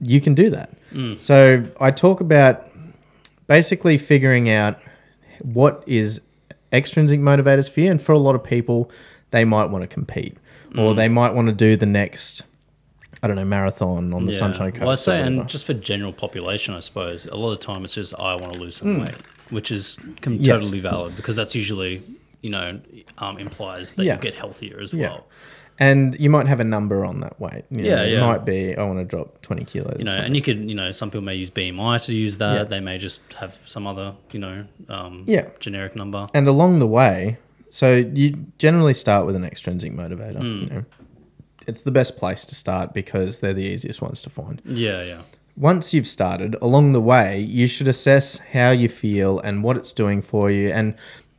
[0.00, 1.18] you can do that." Mm.
[1.18, 2.64] So I talk about
[3.48, 4.78] basically figuring out
[5.42, 6.20] what is
[6.72, 8.88] extrinsic motivators for you, and for a lot of people,
[9.32, 10.36] they might want to compete,
[10.76, 10.96] or mm.
[10.96, 12.44] they might want to do the next.
[13.22, 14.38] I don't know, marathon on the Yeah.
[14.38, 14.82] Sunshine Coast.
[14.82, 17.84] Well, I'd say, and just for general population, I suppose, a lot of the time
[17.84, 19.14] it's just I want to lose some weight,
[19.50, 19.98] which is.
[20.26, 20.46] Yes.
[20.46, 22.02] totally valid because that's usually,
[22.40, 22.80] you know,
[23.18, 24.14] um, implies that Yeah.
[24.14, 25.26] you get healthier as well.
[25.78, 27.64] And you might have a number on that weight.
[27.70, 29.96] You know, Yeah, It might be, I want to drop 20 kilos.
[29.98, 32.68] You know, and you could, you know, some people may use BMI to use that.
[32.68, 35.46] They may just have some other, you know, um, Yeah.
[35.58, 36.26] generic number.
[36.34, 37.38] and along the way,
[37.70, 40.38] so you generally start with an extrinsic motivator.
[40.38, 40.58] Hmm.
[40.64, 40.84] You know,
[41.66, 44.60] it's the best place to start because they're the easiest ones to find.
[44.64, 45.22] Yeah, yeah.
[45.56, 49.92] once you've started, along the way, you should assess how you feel and what it's
[49.92, 50.70] doing for you.
[50.70, 50.94] And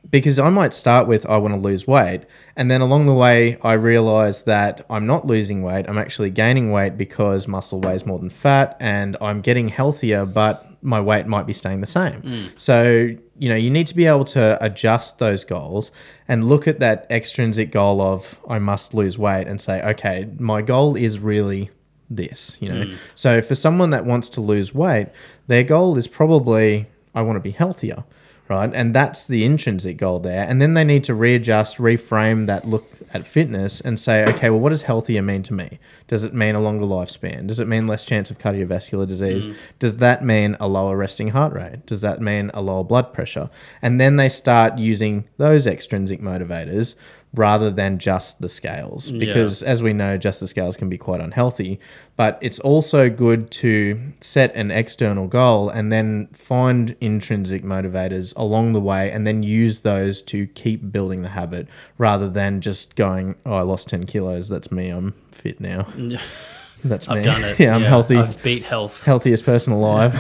[0.10, 2.22] because I might start with, I want to lose weight.
[2.56, 5.86] And then along the way, I realize that I'm not losing weight.
[5.88, 10.71] I'm actually gaining weight because muscle weighs more than fat and I'm getting healthier, but
[10.82, 12.22] my weight might be staying the same.
[12.22, 12.60] Mm.
[12.60, 15.92] So, you know, you need to be able to adjust those goals
[16.28, 20.62] and look at that extrinsic goal of, I must lose weight and say, okay, my
[20.62, 21.70] goal is really
[22.10, 22.86] this, you know.
[22.86, 22.96] Mm.
[23.16, 25.08] So for someone that wants to lose weight,
[25.48, 28.04] their goal is probably I want to be healthier,
[28.52, 28.72] right?
[28.74, 30.46] And that's the intrinsic goal there.
[30.48, 34.60] And then they need to readjust, reframe that look at fitness and say, okay, well,
[34.60, 35.80] what does healthier mean to me?
[36.08, 37.48] Does it mean a longer lifespan?
[37.48, 39.48] Does it mean less chance of cardiovascular disease?
[39.48, 39.56] Mm.
[39.80, 41.86] Does that mean a lower resting heart rate?
[41.86, 43.50] Does that mean a lower blood pressure?
[43.82, 46.96] And then they start using those extrinsic motivators
[47.34, 49.10] rather than just the scales.
[49.10, 51.80] Because as we know just the scales can be quite unhealthy
[52.22, 58.74] but it's also good to set an external goal and then find intrinsic motivators along
[58.74, 61.68] the way and then use those to keep building the habit
[61.98, 64.50] rather than just going oh i lost 10 kilos.
[64.50, 64.90] That's me.
[64.90, 65.88] I'm fit now.
[66.84, 67.16] That's me.
[67.18, 67.60] I've done it.
[67.60, 68.18] yeah i'm healthy.
[68.18, 69.04] I've beat health.
[69.04, 70.14] healthiest person alive.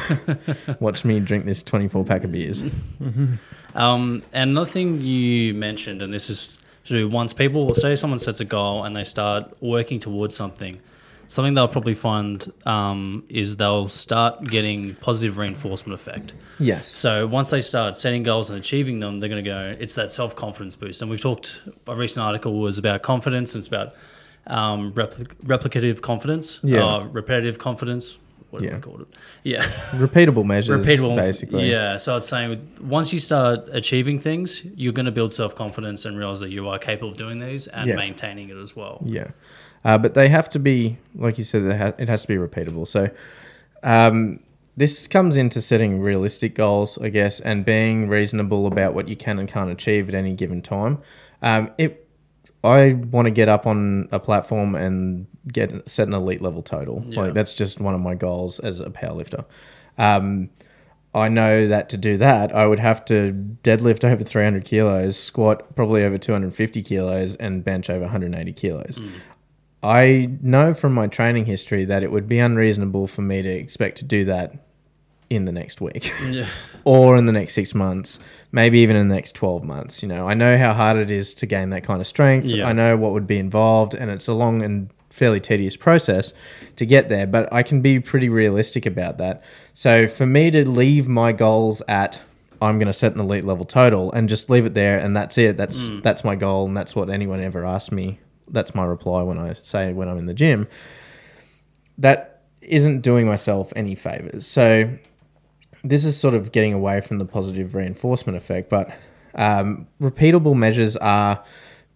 [0.79, 2.63] Watch me drink this 24 pack of beers.
[3.75, 6.57] Um, and another thing you mentioned, and this is
[6.91, 10.79] to do once people say someone sets a goal and they start working towards something,
[11.27, 16.33] something they'll probably find um, is they'll start getting positive reinforcement effect.
[16.59, 19.75] yes So once they start setting goals and achieving them, they're going to go.
[19.79, 21.01] It's that self confidence boost.
[21.01, 21.61] And we've talked.
[21.87, 23.55] A recent article was about confidence.
[23.55, 23.93] And it's about
[24.47, 26.85] um, repli- replicative confidence, Yeah.
[26.85, 28.17] uh, repetitive confidence.
[28.51, 28.75] What Yeah.
[28.75, 29.07] we call it?
[29.43, 31.15] Yeah, repeatable measures repeatable.
[31.15, 31.97] basically Yeah.
[31.97, 36.17] So it's saying once you start achieving things, you're going to build self confidence and
[36.17, 37.95] realize that you are capable of doing these and Yeah.
[37.95, 39.01] maintaining it as well.
[39.05, 39.27] Yeah,
[39.85, 42.35] uh, but they have to be, like you said, they ha- it has to be
[42.35, 42.87] repeatable.
[42.87, 43.09] So,
[43.83, 44.39] um,
[44.77, 49.37] this comes into setting realistic goals, I guess, and being reasonable about what you can
[49.39, 50.99] and can't achieve at any given time.
[51.41, 52.00] Um, it,
[52.63, 57.03] I want to get up on a platform and get set an elite level total.
[57.07, 57.21] Yeah.
[57.21, 59.45] Like that's just one of my goals as a powerlifter.
[59.97, 60.49] Um,
[61.13, 65.75] I know that to do that, I would have to deadlift over 300 kilos, squat
[65.75, 68.97] probably over 250 kilos, and bench over 180 kilos.
[69.83, 73.97] I know from my training history that it would be unreasonable for me to expect
[73.97, 74.53] to do that
[75.31, 76.45] in the next week Yeah.
[76.83, 78.19] or in the next six months,
[78.51, 80.03] maybe even in the next 12 months.
[80.03, 82.45] You know, I know how hard it is to gain that kind of strength.
[82.45, 82.67] Yeah.
[82.67, 86.33] I know what would be involved, and it's a long and fairly tedious process
[86.75, 89.41] to get there, but I can be pretty realistic about that.
[89.73, 92.19] So for me to leave my goals at
[92.61, 95.35] I'm going to set an elite level total and just leave it there and that's
[95.39, 95.57] it.
[95.57, 96.03] That's mm.
[96.03, 98.19] that's my goal and that's what anyone ever asks me.
[98.49, 100.67] That's my reply when I say when I'm in the gym.
[101.97, 104.45] That isn't doing myself any favors.
[104.45, 104.95] So
[105.83, 108.91] this is sort of getting away from the positive reinforcement effect, but
[109.35, 111.43] um, repeatable measures are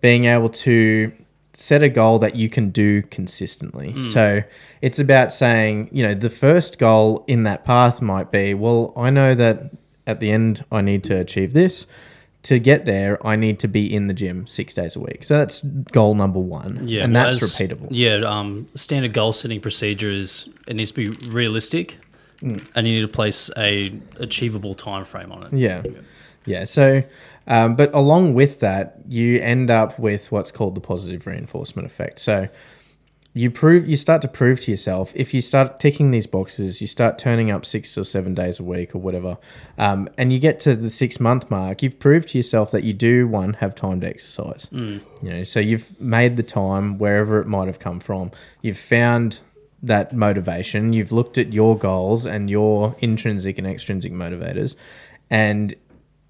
[0.01, 1.11] being able to
[1.53, 4.03] set a goal that you can do consistently.
[4.11, 4.43] So
[4.81, 9.09] it's about saying, you know, the first goal in that path might be, well, I
[9.09, 9.71] know that
[10.05, 11.87] at the end I need to achieve this.
[12.43, 15.23] To get there, I need to be in the gym six days a week.
[15.23, 16.87] So that's goal number one.
[16.87, 17.87] Yeah, and well, that's repeatable.
[17.89, 21.97] Yeah, um, standard goal setting procedure is it needs to be realistic,
[22.45, 22.63] Mm.
[22.75, 25.53] and you need to place a achievable time frame on it.
[25.53, 25.81] Yeah.
[26.45, 26.65] Yeah.
[26.65, 27.01] So,
[27.47, 32.19] um, but along with that, you end up with what's called the positive reinforcement effect.
[32.19, 32.47] So,
[33.33, 36.87] you prove you start to prove to yourself if you start ticking these boxes, you
[36.87, 39.37] start turning up six or seven days a week or whatever,
[39.77, 42.93] um, and you get to the six month mark, you've proved to yourself that you
[42.93, 44.67] do one have time to exercise.
[44.71, 48.31] You know, so you've made the time wherever it might have come from.
[48.61, 49.41] You've found
[49.83, 50.93] that motivation.
[50.93, 54.75] You've looked at your goals and your intrinsic and extrinsic motivators,
[55.29, 55.75] and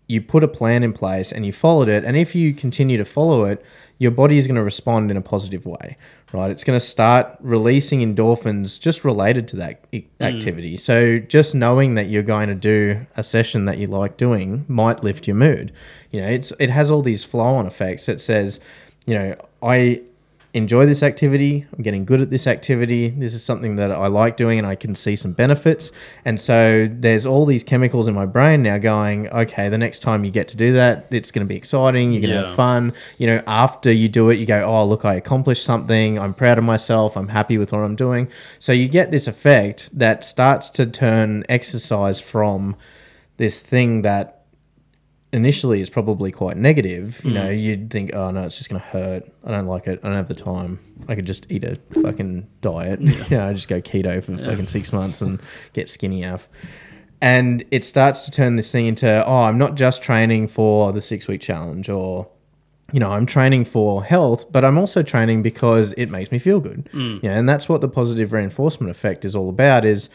[0.07, 2.03] you put a plan in place and you followed it.
[2.03, 3.65] And if you continue to follow it,
[3.97, 5.97] your body is going to respond in a positive way,
[6.31, 6.51] right?
[6.51, 10.07] It's going to start releasing endorphins just related to that i- mm.
[10.19, 10.77] activity.
[10.77, 15.03] So just knowing that you're going to do a session that you like doing might
[15.03, 15.71] lift your mood.
[16.11, 18.59] You know, it's it has all these flow-on effects that says,
[19.05, 20.01] you know, I
[20.55, 21.65] enjoy this activity.
[21.75, 23.09] I'm getting good at this activity.
[23.09, 25.91] This is something that I like doing and I can see some benefits.
[26.23, 30.23] And so there's all these chemicals in my brain now going, okay, the next time
[30.23, 32.13] you get to do that, it's going to be exciting.
[32.13, 32.47] You're going to Yeah.
[32.47, 32.93] have fun.
[33.17, 36.17] You know, after you do it, you go, oh, look, I accomplished something.
[36.17, 37.17] I'm proud of myself.
[37.17, 38.29] I'm happy with what I'm doing.
[38.57, 42.77] So you get this effect that starts to turn exercise from
[43.37, 44.44] this thing that
[45.35, 47.21] initially is probably quite negative.
[47.23, 47.33] You Mm.
[47.33, 49.31] know, you'd think, oh no, it's just going to hurt.
[49.45, 49.99] I don't like it.
[50.03, 50.79] I don't have the time.
[51.07, 53.01] I could just eat a fucking diet.
[53.01, 55.39] you know, I just go keto for fucking six months and
[55.73, 56.47] get skinny off.
[57.21, 61.01] And it starts to turn this thing into, oh, I'm not just training for the
[61.01, 62.27] six week challenge or
[62.93, 66.59] you know, I'm training for health, but I'm also training because it makes me feel
[66.59, 66.87] good.
[66.93, 67.21] Mm.
[67.23, 70.07] Yeah, and that's what the positive reinforcement effect is all about is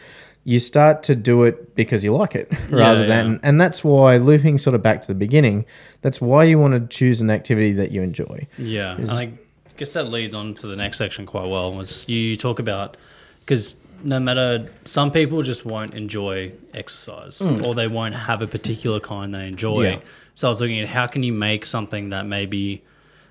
[0.43, 3.07] you start to do it because you like it rather yeah.
[3.07, 5.65] than and that's why looping sort of back to the beginning,
[6.01, 8.47] that's why you want to choose an activity that you enjoy.
[8.57, 9.33] Yeah, is- and I
[9.77, 11.71] guess that leads on to the next section quite well.
[11.71, 12.97] Was you talk about
[13.41, 17.63] because no matter some people just won't enjoy exercise hmm.
[17.63, 19.83] or they won't have a particular kind they enjoy.
[19.83, 19.99] Yeah.
[20.33, 22.81] So I was looking at how can you make something that may be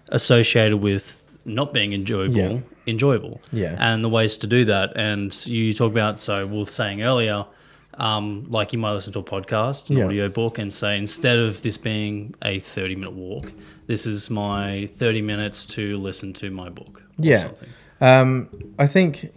[0.08, 2.62] associated with not being enjoyable.
[2.90, 3.40] Enjoyable.
[3.52, 3.76] Yeah.
[3.78, 4.96] And the ways to do that.
[4.96, 7.46] And you talk about so we were saying earlier.
[7.94, 10.04] Um, like you might listen to a podcast, an Yeah.
[10.06, 13.52] audio book, and say instead of this being a thirty-minute walk,
[13.88, 17.02] this is my thirty minutes to listen to my book.
[17.18, 17.36] Or Yeah.
[17.38, 17.68] something.
[18.00, 19.30] Um, I think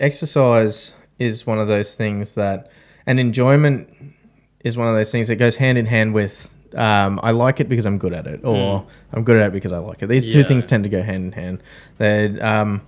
[0.00, 2.70] exercise is one of those things that,
[3.06, 3.88] and enjoyment
[4.64, 6.54] is one of those things that goes hand in hand with.
[6.74, 9.72] Um, I like it because I'm good at it, or I'm good at it because
[9.72, 10.06] I like it.
[10.08, 10.48] These two Hmm.
[10.48, 11.62] Things tend to go hand in hand.
[11.98, 12.82] They, um,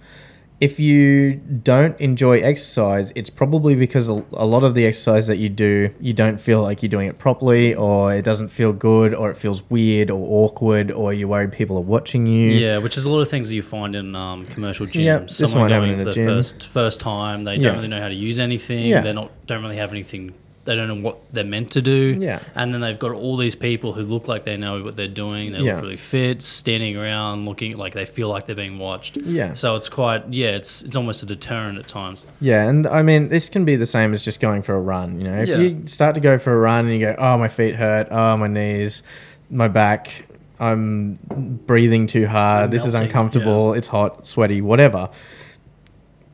[0.60, 5.38] if you don't enjoy exercise, it's probably because a, a lot of the exercise that
[5.38, 9.14] you do, you don't feel like you're doing it properly, or it doesn't feel good,
[9.14, 12.50] or it feels weird or awkward, or you're worried people are watching you.
[12.50, 15.02] Yeah, which is a lot of things that you find in um, commercial gyms.
[15.04, 16.26] Yep, Someone going in for the gym.
[16.26, 17.68] first first time, they Yeah.
[17.68, 18.84] don't really know how to use anything.
[18.86, 19.00] Yeah.
[19.00, 20.34] They're not don't really have anything.
[20.70, 22.16] They don't know what they're meant to do.
[22.20, 22.38] Yeah.
[22.54, 25.50] and then they've got all these people who look like they know what they're doing.
[25.50, 25.74] They Yeah.
[25.74, 29.16] look really fit, standing around, looking like they feel like they're being watched.
[29.16, 29.54] Yeah.
[29.54, 32.24] So it's quite yeah, it's it's almost a deterrent at times.
[32.40, 35.18] Yeah, and I mean, this can be the same as just going for a run.
[35.20, 35.56] You know, if Yeah.
[35.56, 38.06] you start to go for a run and you go, "Oh, my feet hurt.
[38.12, 39.02] Oh, my knees,
[39.50, 40.26] my back.
[40.60, 41.18] I'm
[41.66, 42.70] breathing too hard.
[42.70, 43.72] This is melting, uncomfortable.
[43.74, 45.08] It's hot, sweaty, whatever."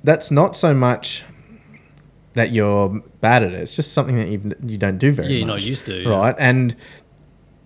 [0.04, 1.24] That's not so much
[2.36, 3.60] that you're bad at it.
[3.60, 5.32] It's just something that you you don't do very well.
[5.32, 5.96] Yeah, you're much, not used to.
[6.02, 6.08] yeah.
[6.08, 6.34] right?
[6.38, 6.76] And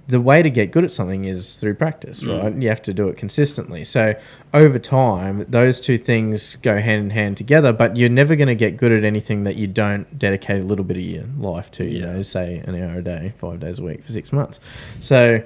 [0.09, 2.43] the way to get good at something is through practice, Mm.
[2.43, 2.55] right?
[2.63, 3.85] You have to do it consistently.
[3.85, 4.15] So
[4.53, 7.73] over time, those two things go hand in hand together.
[7.73, 10.85] But you're never going to get good at anything that you don't dedicate a little
[10.85, 11.85] bit of your life to.
[11.85, 12.07] You Yeah.
[12.15, 14.59] know, say an hour a day, five days a week for six months.
[14.99, 15.43] So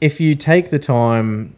[0.00, 1.54] if you take the time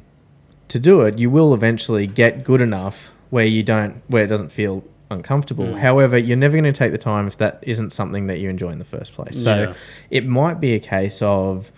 [0.69, 4.51] to do it, you will eventually get good enough where you don't, where it doesn't
[4.53, 5.67] feel uncomfortable.
[5.67, 5.79] Mm.
[5.79, 8.71] However, you're never going to take the time if that isn't something that you enjoy
[8.71, 9.43] in the first place.
[9.43, 9.75] So Yeah.
[10.11, 11.71] it might be a case of,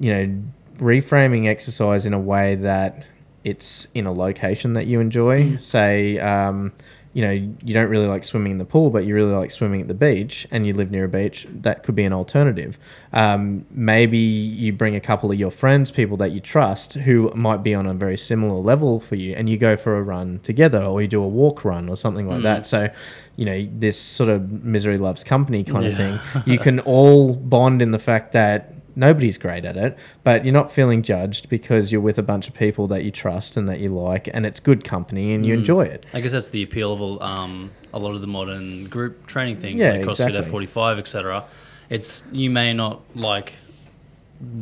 [0.00, 0.42] you know,
[0.78, 3.04] reframing exercise in a way that
[3.44, 5.56] it's in a location that you enjoy.
[5.58, 6.72] Say, um,
[7.14, 9.80] you know, you don't really like swimming in the pool, but you really like swimming
[9.80, 11.46] at the beach, and you live near a beach.
[11.48, 12.76] That could be an alternative.
[13.12, 17.62] Um, maybe you bring a couple of your friends, people that you trust, who might
[17.62, 20.82] be on a very similar level for you, and you go for a run together,
[20.82, 22.42] or you do a walk run, or something like Mm.
[22.42, 22.66] that.
[22.66, 22.88] So,
[23.36, 26.18] you know, this sort of misery loves company kind of thing.
[26.44, 30.72] You can all bond in the fact that nobody's great at it, but you're not
[30.72, 33.88] feeling judged because you're with a bunch of people that you trust and that you
[33.88, 35.58] like, and it's good company and you Mm.
[35.58, 36.06] enjoy it.
[36.12, 39.56] I guess that's the appeal of a- um, a lot of the modern group training
[39.56, 40.66] things, Yeah, like CrossFit exactly.
[40.66, 41.44] F45, etc.
[41.90, 43.54] It's you may not like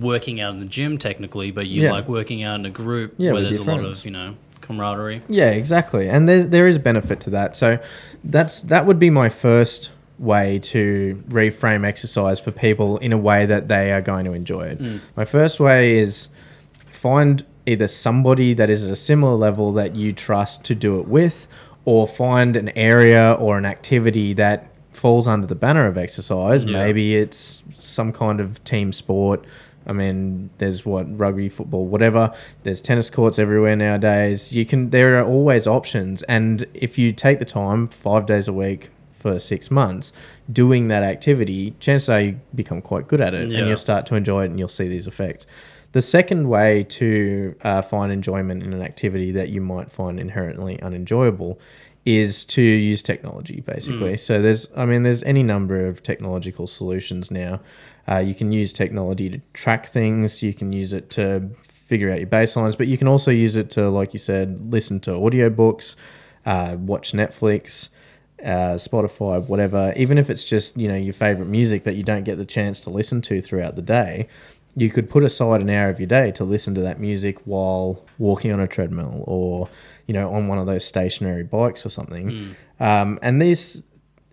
[0.01, 1.93] working out in the gym technically, but you Yeah.
[1.93, 4.35] like working out in a group Yeah, where there's a your lot of you know
[4.61, 5.23] camaraderie.
[5.29, 6.09] Yeah, exactly.
[6.09, 7.57] And there there is benefit to that.
[7.57, 7.79] So
[8.23, 13.47] that's that would be my first way to reframe exercise for people in a way
[13.47, 14.79] that they are going to enjoy it.
[14.79, 15.01] Mm.
[15.17, 16.29] My first way is
[16.75, 21.09] find either somebody that is at a similar level that you trust to do it
[21.09, 21.47] with
[21.85, 26.65] or find an area or an activity that falls under the banner of exercise.
[26.65, 26.79] Yeah.
[26.79, 29.45] Maybe it's some kind of team sport.
[29.85, 32.33] I mean, there's what rugby, football, whatever.
[32.63, 34.53] There's tennis courts everywhere nowadays.
[34.53, 34.91] You can.
[34.91, 38.91] There are always options, and if you take the time, five days a week
[39.23, 40.13] for six months,
[40.53, 43.59] doing that activity, chances are you become quite good at it, Yeah.
[43.59, 45.47] and you'll start to enjoy it, and you'll see these effects.
[45.93, 50.81] The second way to uh, find enjoyment in an activity that you might find inherently
[50.83, 51.59] unenjoyable
[52.05, 54.17] is to use technology, basically.
[54.17, 57.61] So there's, I mean, there's any number of technological solutions now.
[58.11, 60.43] Uh, you can use technology to track things.
[60.43, 63.71] You can use it to figure out your baselines, but you can also use it
[63.73, 65.95] to, like you said, listen to audiobooks,
[66.45, 67.89] uh, watch Netflix,
[68.45, 69.93] uh, Spotify, whatever.
[69.97, 72.81] Even if it's just you know your favorite music that you don't get the chance
[72.81, 74.29] to listen to throughout the day,
[74.75, 78.03] you could put aside an hour of your day to listen to that music while
[78.19, 79.69] walking on a treadmill or
[80.07, 82.57] you know on one of those stationary bikes or something.
[82.81, 83.83] Um, and these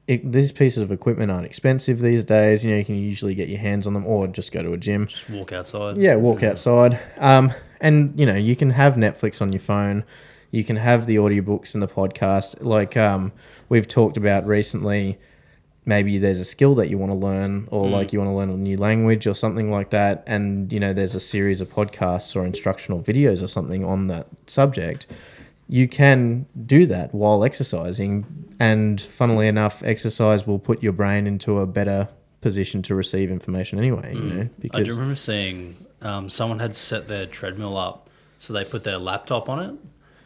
[0.10, 2.66] it, these pieces of equipment aren't expensive these days.
[2.66, 4.78] You know, you can usually get your hands on them or just go to a
[4.78, 5.06] gym.
[5.06, 5.98] Just walk outside.
[5.98, 7.00] Yeah, walk outside.
[7.20, 10.04] Um, and you know, you can have Netflix on your phone.
[10.52, 12.64] You can have the audiobooks and the podcast.
[12.64, 13.32] Like um,
[13.70, 15.18] we've talked about recently,
[15.86, 18.50] maybe there's a skill that you want to learn, or like you want to learn
[18.50, 20.24] a new language or something like that.
[20.26, 24.28] And you know, there's a series of podcasts or instructional videos or something on that
[24.48, 25.06] subject.
[25.68, 28.26] You can do that while exercising,
[28.60, 32.08] and funnily enough, exercise will put your brain into a better
[32.42, 34.16] position to receive information anyway.
[34.16, 38.66] You know, I do remember seeing um, someone had set their treadmill up, so they
[38.66, 39.76] put their laptop on it,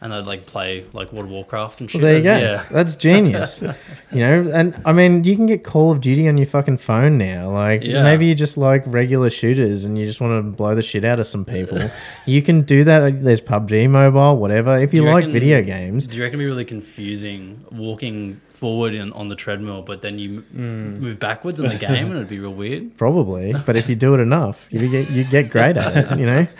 [0.04, 2.02] and they'd like play like World of Warcraft and shit.
[2.02, 2.36] Well, there you go.
[2.38, 2.64] Yeah.
[2.70, 3.60] That's genius.
[4.12, 7.16] you know, and I mean, you can get Call of Duty on your fucking phone
[7.16, 7.50] now.
[7.50, 8.02] Like, Yeah.
[8.02, 11.20] maybe you just like regular shooters and you just want to blow the shit out
[11.20, 11.90] of some people.
[12.26, 13.22] you can do that.
[13.24, 14.78] There's PUBG Mobile, whatever.
[14.78, 18.42] If you, you like reckon- video games, Do you reckon it'd be really confusing walking
[18.54, 22.16] forward in, on the treadmill, but then you m move backwards in the game, and
[22.16, 22.96] it'd be real weird?
[22.96, 23.52] probably.
[23.66, 26.18] But if you do it enough, you get you get great at it.
[26.18, 26.46] You know.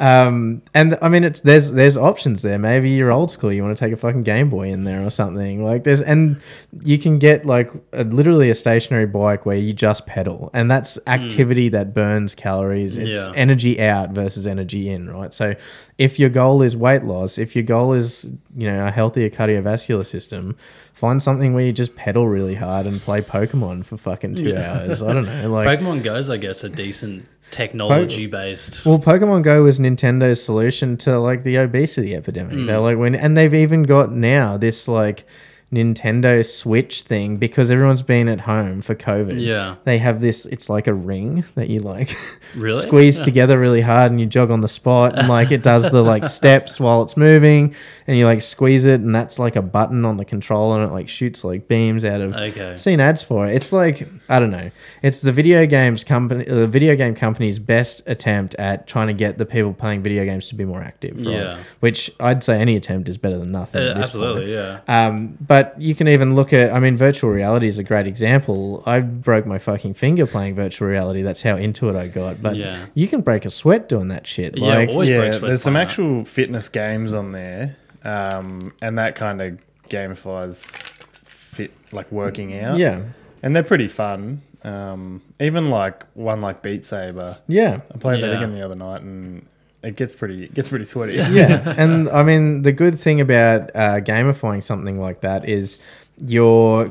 [0.00, 2.56] Um, and I mean, it's there's there's options there.
[2.56, 3.52] Maybe you're old school.
[3.52, 5.64] You want to take a fucking Game Boy in there or something.
[5.64, 6.40] Like there's and
[6.84, 11.00] you can get like a, literally a stationary bike where you just pedal, and that's
[11.08, 12.96] activity that burns calories.
[12.96, 13.32] It's Yeah.
[13.34, 15.34] energy out versus energy in, right?
[15.34, 15.56] So
[15.98, 18.24] if your goal is weight loss, if your goal is
[18.56, 20.56] you know a healthier cardiovascular system,
[20.98, 25.00] find something where you just pedal really hard and play Pokemon for fucking two hours.
[25.00, 25.64] I don't know, like.
[25.64, 28.84] Pokemon Go's, I guess, a decent technology based.
[28.84, 32.54] Well, Pokemon Go was Nintendo's solution to like the obesity epidemic.
[32.54, 32.66] Hmm.
[32.66, 35.24] They're like when, and they've even got now this like
[35.72, 39.38] Nintendo Switch thing because everyone's been at home for COVID.
[39.38, 39.76] Yeah.
[39.84, 40.46] they have this.
[40.46, 42.16] It's like a ring that you like
[42.56, 42.80] Really?
[42.80, 46.02] squeeze together really hard, and you jog on the spot, and like it does the
[46.02, 47.74] like steps while it's moving,
[48.06, 50.94] and you like squeeze it, and that's like a button on the controller, and it
[50.94, 52.72] like shoots like beams out of Okay.
[52.72, 53.54] I've seen ads for it.
[53.54, 54.70] It's like I don't know.
[55.02, 59.36] It's the video games company, the video game company's best attempt at trying to get
[59.36, 61.16] the people playing video games to be more active.
[61.18, 61.26] Right?
[61.34, 61.58] Yeah.
[61.80, 63.82] Which I'd say any attempt is better than nothing.
[63.82, 64.52] Uh, absolutely, point.
[64.52, 64.80] yeah.
[64.88, 66.72] Um, but you can even look at.
[66.72, 68.82] I mean, virtual reality is a great example.
[68.86, 71.22] I broke my fucking finger playing virtual reality.
[71.22, 72.42] That's how into it I got.
[72.42, 72.86] But Yeah.
[72.94, 74.56] you can break a sweat doing that shit.
[74.58, 75.90] Yeah, Like, always yeah, breaks sweats there's some playing that.
[75.92, 79.58] actual fitness games on there, um, and that kind of
[79.90, 80.82] gamifies
[81.24, 82.78] fit like working out.
[82.78, 83.00] yeah,
[83.42, 84.42] and they're pretty fun.
[84.64, 87.80] Um, even like one like Beat Saber, yeah.
[87.94, 89.46] I played that again the other night, and
[89.82, 91.14] it gets pretty it gets pretty sweaty.
[91.14, 95.78] yeah, and I mean the good thing about uh, gamifying something like that is
[96.20, 96.90] you're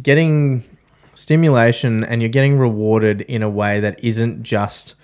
[0.00, 0.64] getting
[1.14, 4.94] stimulation and you're getting rewarded in a way that isn't just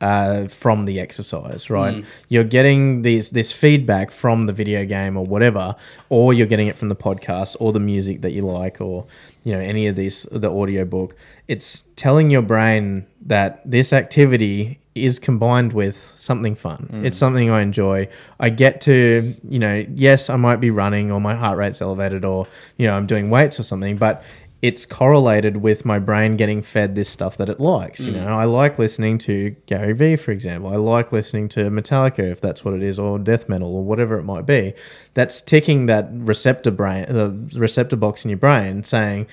[0.00, 2.04] uh, from the exercise, right?
[2.28, 5.76] You're getting these this feedback from the video game or whatever,
[6.08, 9.06] or you're getting it from the podcast or the music that you like, or
[9.44, 11.14] you know any of these the audio book.
[11.48, 16.88] It's telling your brain that this activity is combined with something fun.
[16.92, 17.04] Mm.
[17.04, 18.08] It's something I enjoy.
[18.38, 22.24] I get to, you know, yes, I might be running or my heart rate's elevated
[22.24, 22.46] or,
[22.76, 24.22] you know, I'm doing weights or something, but
[24.62, 28.00] it's correlated with my brain getting fed this stuff that it likes.
[28.00, 28.24] You mm.
[28.24, 30.70] know, I like listening to Gary Vee, for example.
[30.70, 34.18] I like listening to Metallica, if that's what it is, or death metal, or whatever
[34.18, 34.74] it might be.
[35.14, 39.26] That's ticking that receptor brain, the receptor box in your brain, saying,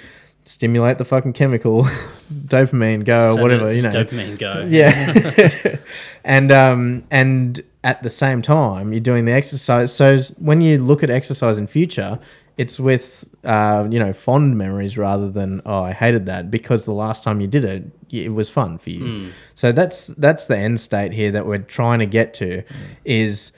[0.48, 1.84] stimulate the fucking chemical,
[2.32, 3.74] dopamine, go, or whatever.
[3.74, 4.66] You know, dopamine go.
[4.70, 5.78] yeah.
[6.24, 9.94] and um and at the same time you're doing the exercise.
[9.94, 12.20] So when you look at exercise in future,
[12.58, 16.94] it's with uh, you know fond memories rather than oh I hated that because the
[16.94, 19.32] last time you did it it was fun for you.
[19.54, 22.64] So that's that's the end state here that we're trying to get to
[23.04, 23.52] is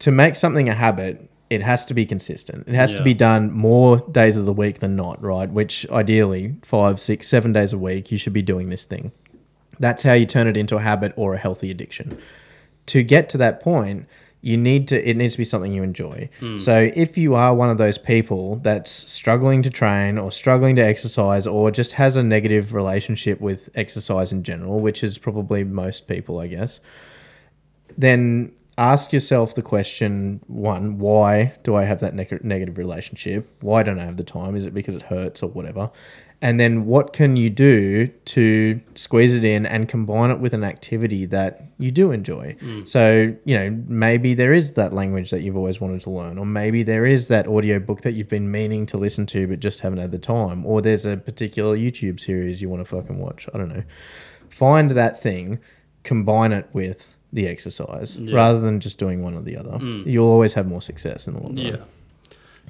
[0.00, 1.30] to make something a habit.
[1.48, 2.66] It has to be consistent.
[2.66, 5.48] It has to be done more days of the week than not, right?
[5.48, 9.12] Which ideally five, six, seven days a week you should be doing this thing.
[9.78, 12.18] That's how you turn it into a habit or a healthy addiction.
[12.86, 14.06] To get to that point,
[14.40, 16.28] you need to it needs to be something you enjoy.
[16.38, 16.56] Hmm.
[16.56, 20.82] So if you are one of those people that's struggling to train or struggling to
[20.82, 26.06] exercise or just has a negative relationship with exercise in general, which is probably most
[26.06, 26.78] people, I guess,
[27.98, 33.48] then ask yourself the question one, why do I have that neg- negative relationship?
[33.60, 34.54] Why don't I have the time?
[34.54, 35.90] Is it because it hurts or whatever?
[36.42, 40.64] And then what can you do to squeeze it in and combine it with an
[40.64, 42.56] activity that you do enjoy?
[42.60, 42.84] Hmm.
[42.84, 46.44] So, you know, maybe there is that language that you've always wanted to learn, or
[46.44, 49.80] maybe there is that audio book that you've been meaning to listen to but just
[49.80, 53.48] haven't had the time, or there's a particular YouTube series you want to fucking watch.
[53.54, 53.84] I don't know.
[54.50, 55.58] Find that thing,
[56.02, 58.34] combine it with the exercise Yeah.
[58.34, 59.78] rather than just doing one or the other.
[59.80, 61.66] You'll always have more success in the long run.
[61.66, 61.76] Yeah.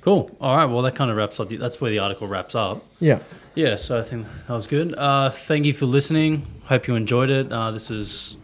[0.01, 0.31] Cool.
[0.41, 0.67] All right.
[0.67, 1.49] Well, that kind of wraps up.
[1.49, 2.85] The, that's where the article wraps up.
[3.01, 3.21] Yeah.
[3.55, 3.77] Yeah.
[3.77, 4.95] So I think that was good.
[4.97, 6.47] Uh, thank you for listening.
[6.65, 7.51] Hope you enjoyed it.
[7.51, 8.37] Uh, this is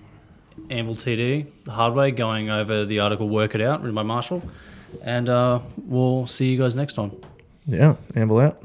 [0.71, 4.43] Anvil TD, the hard way, going over the article "Work It Out" written by Marshall,
[5.03, 7.13] and uh, we'll see you guys next time.
[7.67, 7.97] Yeah.
[8.15, 8.63] Anvil out.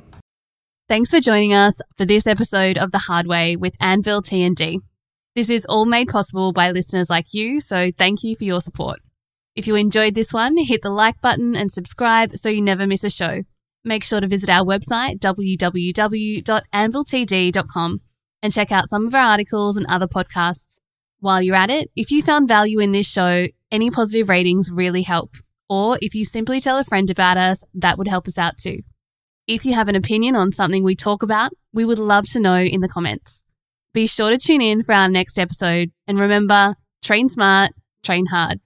[0.89, 4.79] Thanks for joining us for this episode of The Hard Way with Anvil T&D.
[5.37, 9.01] This is all made possible by listeners like you, so thank you for your support.
[9.55, 13.03] If you enjoyed this one, hit the like button and subscribe so you never miss
[13.03, 13.43] a show.
[13.85, 18.01] Make sure to visit our website, www.anviltd.com,
[18.41, 20.79] and check out some of our articles and other podcasts.
[21.19, 25.03] While you're at it, if you found value in this show, any positive ratings really
[25.03, 25.35] help.
[25.69, 28.79] Or if you simply tell a friend about us, that would help us out too.
[29.45, 32.59] If you have an opinion on something we talk about, we would love to know
[32.59, 33.43] in the comments.
[33.97, 37.71] Be sure to tune in for our next episode and remember train smart,
[38.03, 38.59] train hard.